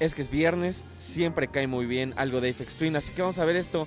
es 0.00 0.14
que 0.14 0.22
es 0.22 0.30
viernes, 0.30 0.84
siempre 0.90 1.48
cae 1.48 1.66
muy 1.66 1.86
bien 1.86 2.14
algo 2.16 2.40
de 2.40 2.50
Apex 2.50 2.76
Twin, 2.76 2.96
así 2.96 3.12
que 3.12 3.22
vamos 3.22 3.38
a 3.38 3.44
ver 3.44 3.56
esto. 3.56 3.86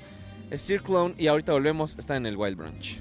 Es 0.51 0.65
Circlone 0.65 1.15
y 1.17 1.27
ahorita 1.27 1.51
volvemos, 1.51 1.97
está 1.97 2.15
en 2.15 2.25
el 2.25 2.37
Wild 2.37 2.57
Brunch. 2.57 2.99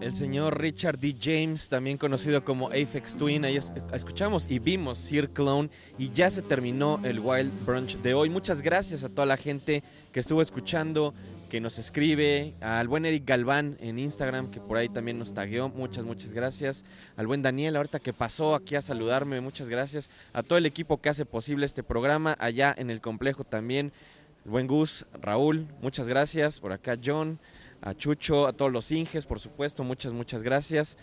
El 0.00 0.14
señor 0.14 0.60
Richard 0.60 0.98
D. 0.98 1.16
James, 1.18 1.68
también 1.70 1.96
conocido 1.96 2.44
como 2.44 2.68
Aphex 2.68 3.16
Twin, 3.16 3.44
ahí 3.46 3.56
es- 3.56 3.72
escuchamos 3.92 4.50
y 4.50 4.58
vimos 4.58 4.98
Sir 4.98 5.30
Clone 5.30 5.70
y 5.96 6.10
ya 6.10 6.30
se 6.30 6.42
terminó 6.42 7.00
el 7.04 7.20
Wild 7.20 7.64
Brunch 7.64 7.96
de 7.98 8.12
hoy. 8.12 8.28
Muchas 8.28 8.60
gracias 8.60 9.02
a 9.02 9.08
toda 9.08 9.24
la 9.24 9.38
gente 9.38 9.82
que 10.12 10.20
estuvo 10.20 10.42
escuchando, 10.42 11.14
que 11.48 11.58
nos 11.60 11.78
escribe, 11.78 12.52
al 12.60 12.86
buen 12.86 13.06
Eric 13.06 13.24
Galván 13.24 13.78
en 13.80 13.98
Instagram, 13.98 14.50
que 14.50 14.60
por 14.60 14.76
ahí 14.76 14.90
también 14.90 15.18
nos 15.18 15.32
tagueó, 15.32 15.70
muchas, 15.70 16.04
muchas 16.04 16.32
gracias. 16.32 16.84
Al 17.16 17.26
buen 17.26 17.40
Daniel, 17.40 17.76
ahorita 17.76 17.98
que 17.98 18.12
pasó 18.12 18.54
aquí 18.54 18.74
a 18.74 18.82
saludarme, 18.82 19.40
muchas 19.40 19.70
gracias. 19.70 20.10
A 20.34 20.42
todo 20.42 20.58
el 20.58 20.66
equipo 20.66 21.00
que 21.00 21.08
hace 21.08 21.24
posible 21.24 21.64
este 21.64 21.82
programa, 21.82 22.36
allá 22.38 22.74
en 22.76 22.90
el 22.90 23.00
complejo 23.00 23.44
también. 23.44 23.90
Buen 24.44 24.66
Gus, 24.66 25.06
Raúl, 25.22 25.66
muchas 25.80 26.08
gracias. 26.08 26.60
Por 26.60 26.72
acá 26.72 26.98
John, 27.02 27.38
a 27.80 27.94
Chucho, 27.94 28.46
a 28.46 28.52
todos 28.52 28.70
los 28.70 28.92
Inges, 28.92 29.24
por 29.24 29.40
supuesto, 29.40 29.84
muchas, 29.84 30.12
muchas 30.12 30.42
gracias. 30.42 30.98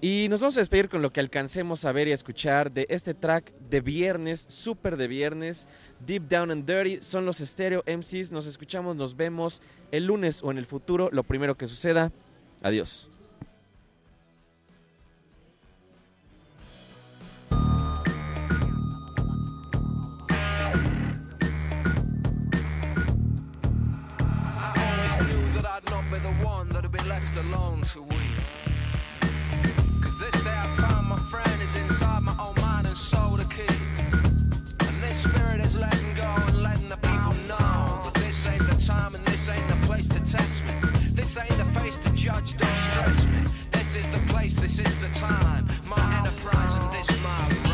Y 0.00 0.28
nos 0.28 0.40
vamos 0.40 0.56
a 0.56 0.60
despedir 0.60 0.88
con 0.88 1.02
lo 1.02 1.12
que 1.12 1.20
alcancemos 1.20 1.84
a 1.84 1.92
ver 1.92 2.08
y 2.08 2.12
a 2.12 2.14
escuchar 2.14 2.70
de 2.70 2.86
este 2.90 3.14
track 3.14 3.52
de 3.70 3.80
viernes, 3.80 4.44
súper 4.48 4.96
de 4.96 5.08
viernes, 5.08 5.66
Deep 6.06 6.28
Down 6.28 6.50
and 6.50 6.66
Dirty, 6.66 6.98
son 7.02 7.24
los 7.24 7.38
Stereo 7.38 7.82
MCs, 7.86 8.30
nos 8.30 8.46
escuchamos, 8.46 8.96
nos 8.96 9.16
vemos 9.16 9.62
el 9.90 10.06
lunes 10.06 10.42
o 10.42 10.50
en 10.50 10.58
el 10.58 10.66
futuro, 10.66 11.08
lo 11.10 11.22
primero 11.22 11.56
que 11.56 11.66
suceda, 11.66 12.12
adiós. 12.62 13.08
Be 26.96 27.02
left 27.08 27.36
alone 27.36 27.82
to 27.82 28.02
weep. 28.02 28.38
Cause 30.00 30.18
this 30.20 30.44
day 30.44 30.56
I 30.56 30.66
found 30.76 31.08
my 31.08 31.18
friend 31.18 31.62
is 31.62 31.74
inside 31.76 32.22
my 32.22 32.36
own 32.38 32.54
mind 32.60 32.86
and 32.86 32.96
soul 32.96 33.36
to 33.36 33.44
keep. 33.46 33.70
And 34.86 35.02
this 35.02 35.24
spirit 35.24 35.60
is 35.60 35.74
letting 35.74 36.14
go 36.14 36.30
and 36.46 36.62
letting 36.62 36.88
the 36.88 36.96
people 36.96 37.34
know 37.48 38.00
that 38.04 38.14
this 38.14 38.46
ain't 38.46 38.66
the 38.68 38.76
time 38.86 39.14
and 39.14 39.24
this 39.26 39.48
ain't 39.48 39.68
the 39.68 39.86
place 39.86 40.08
to 40.08 40.20
test 40.20 40.64
me. 40.66 40.74
This 41.10 41.36
ain't 41.36 41.56
the 41.56 41.80
face 41.80 41.98
to 41.98 42.10
judge, 42.14 42.56
don't 42.56 42.78
stress 42.90 43.26
me. 43.26 43.42
This 43.72 43.96
is 43.96 44.06
the 44.12 44.32
place, 44.32 44.54
this 44.54 44.78
is 44.78 45.00
the 45.00 45.08
time. 45.18 45.66
My 45.86 46.18
enterprise 46.18 46.76
and 46.76 46.92
this 46.92 47.10
my 47.22 47.70
rhyme. 47.70 47.73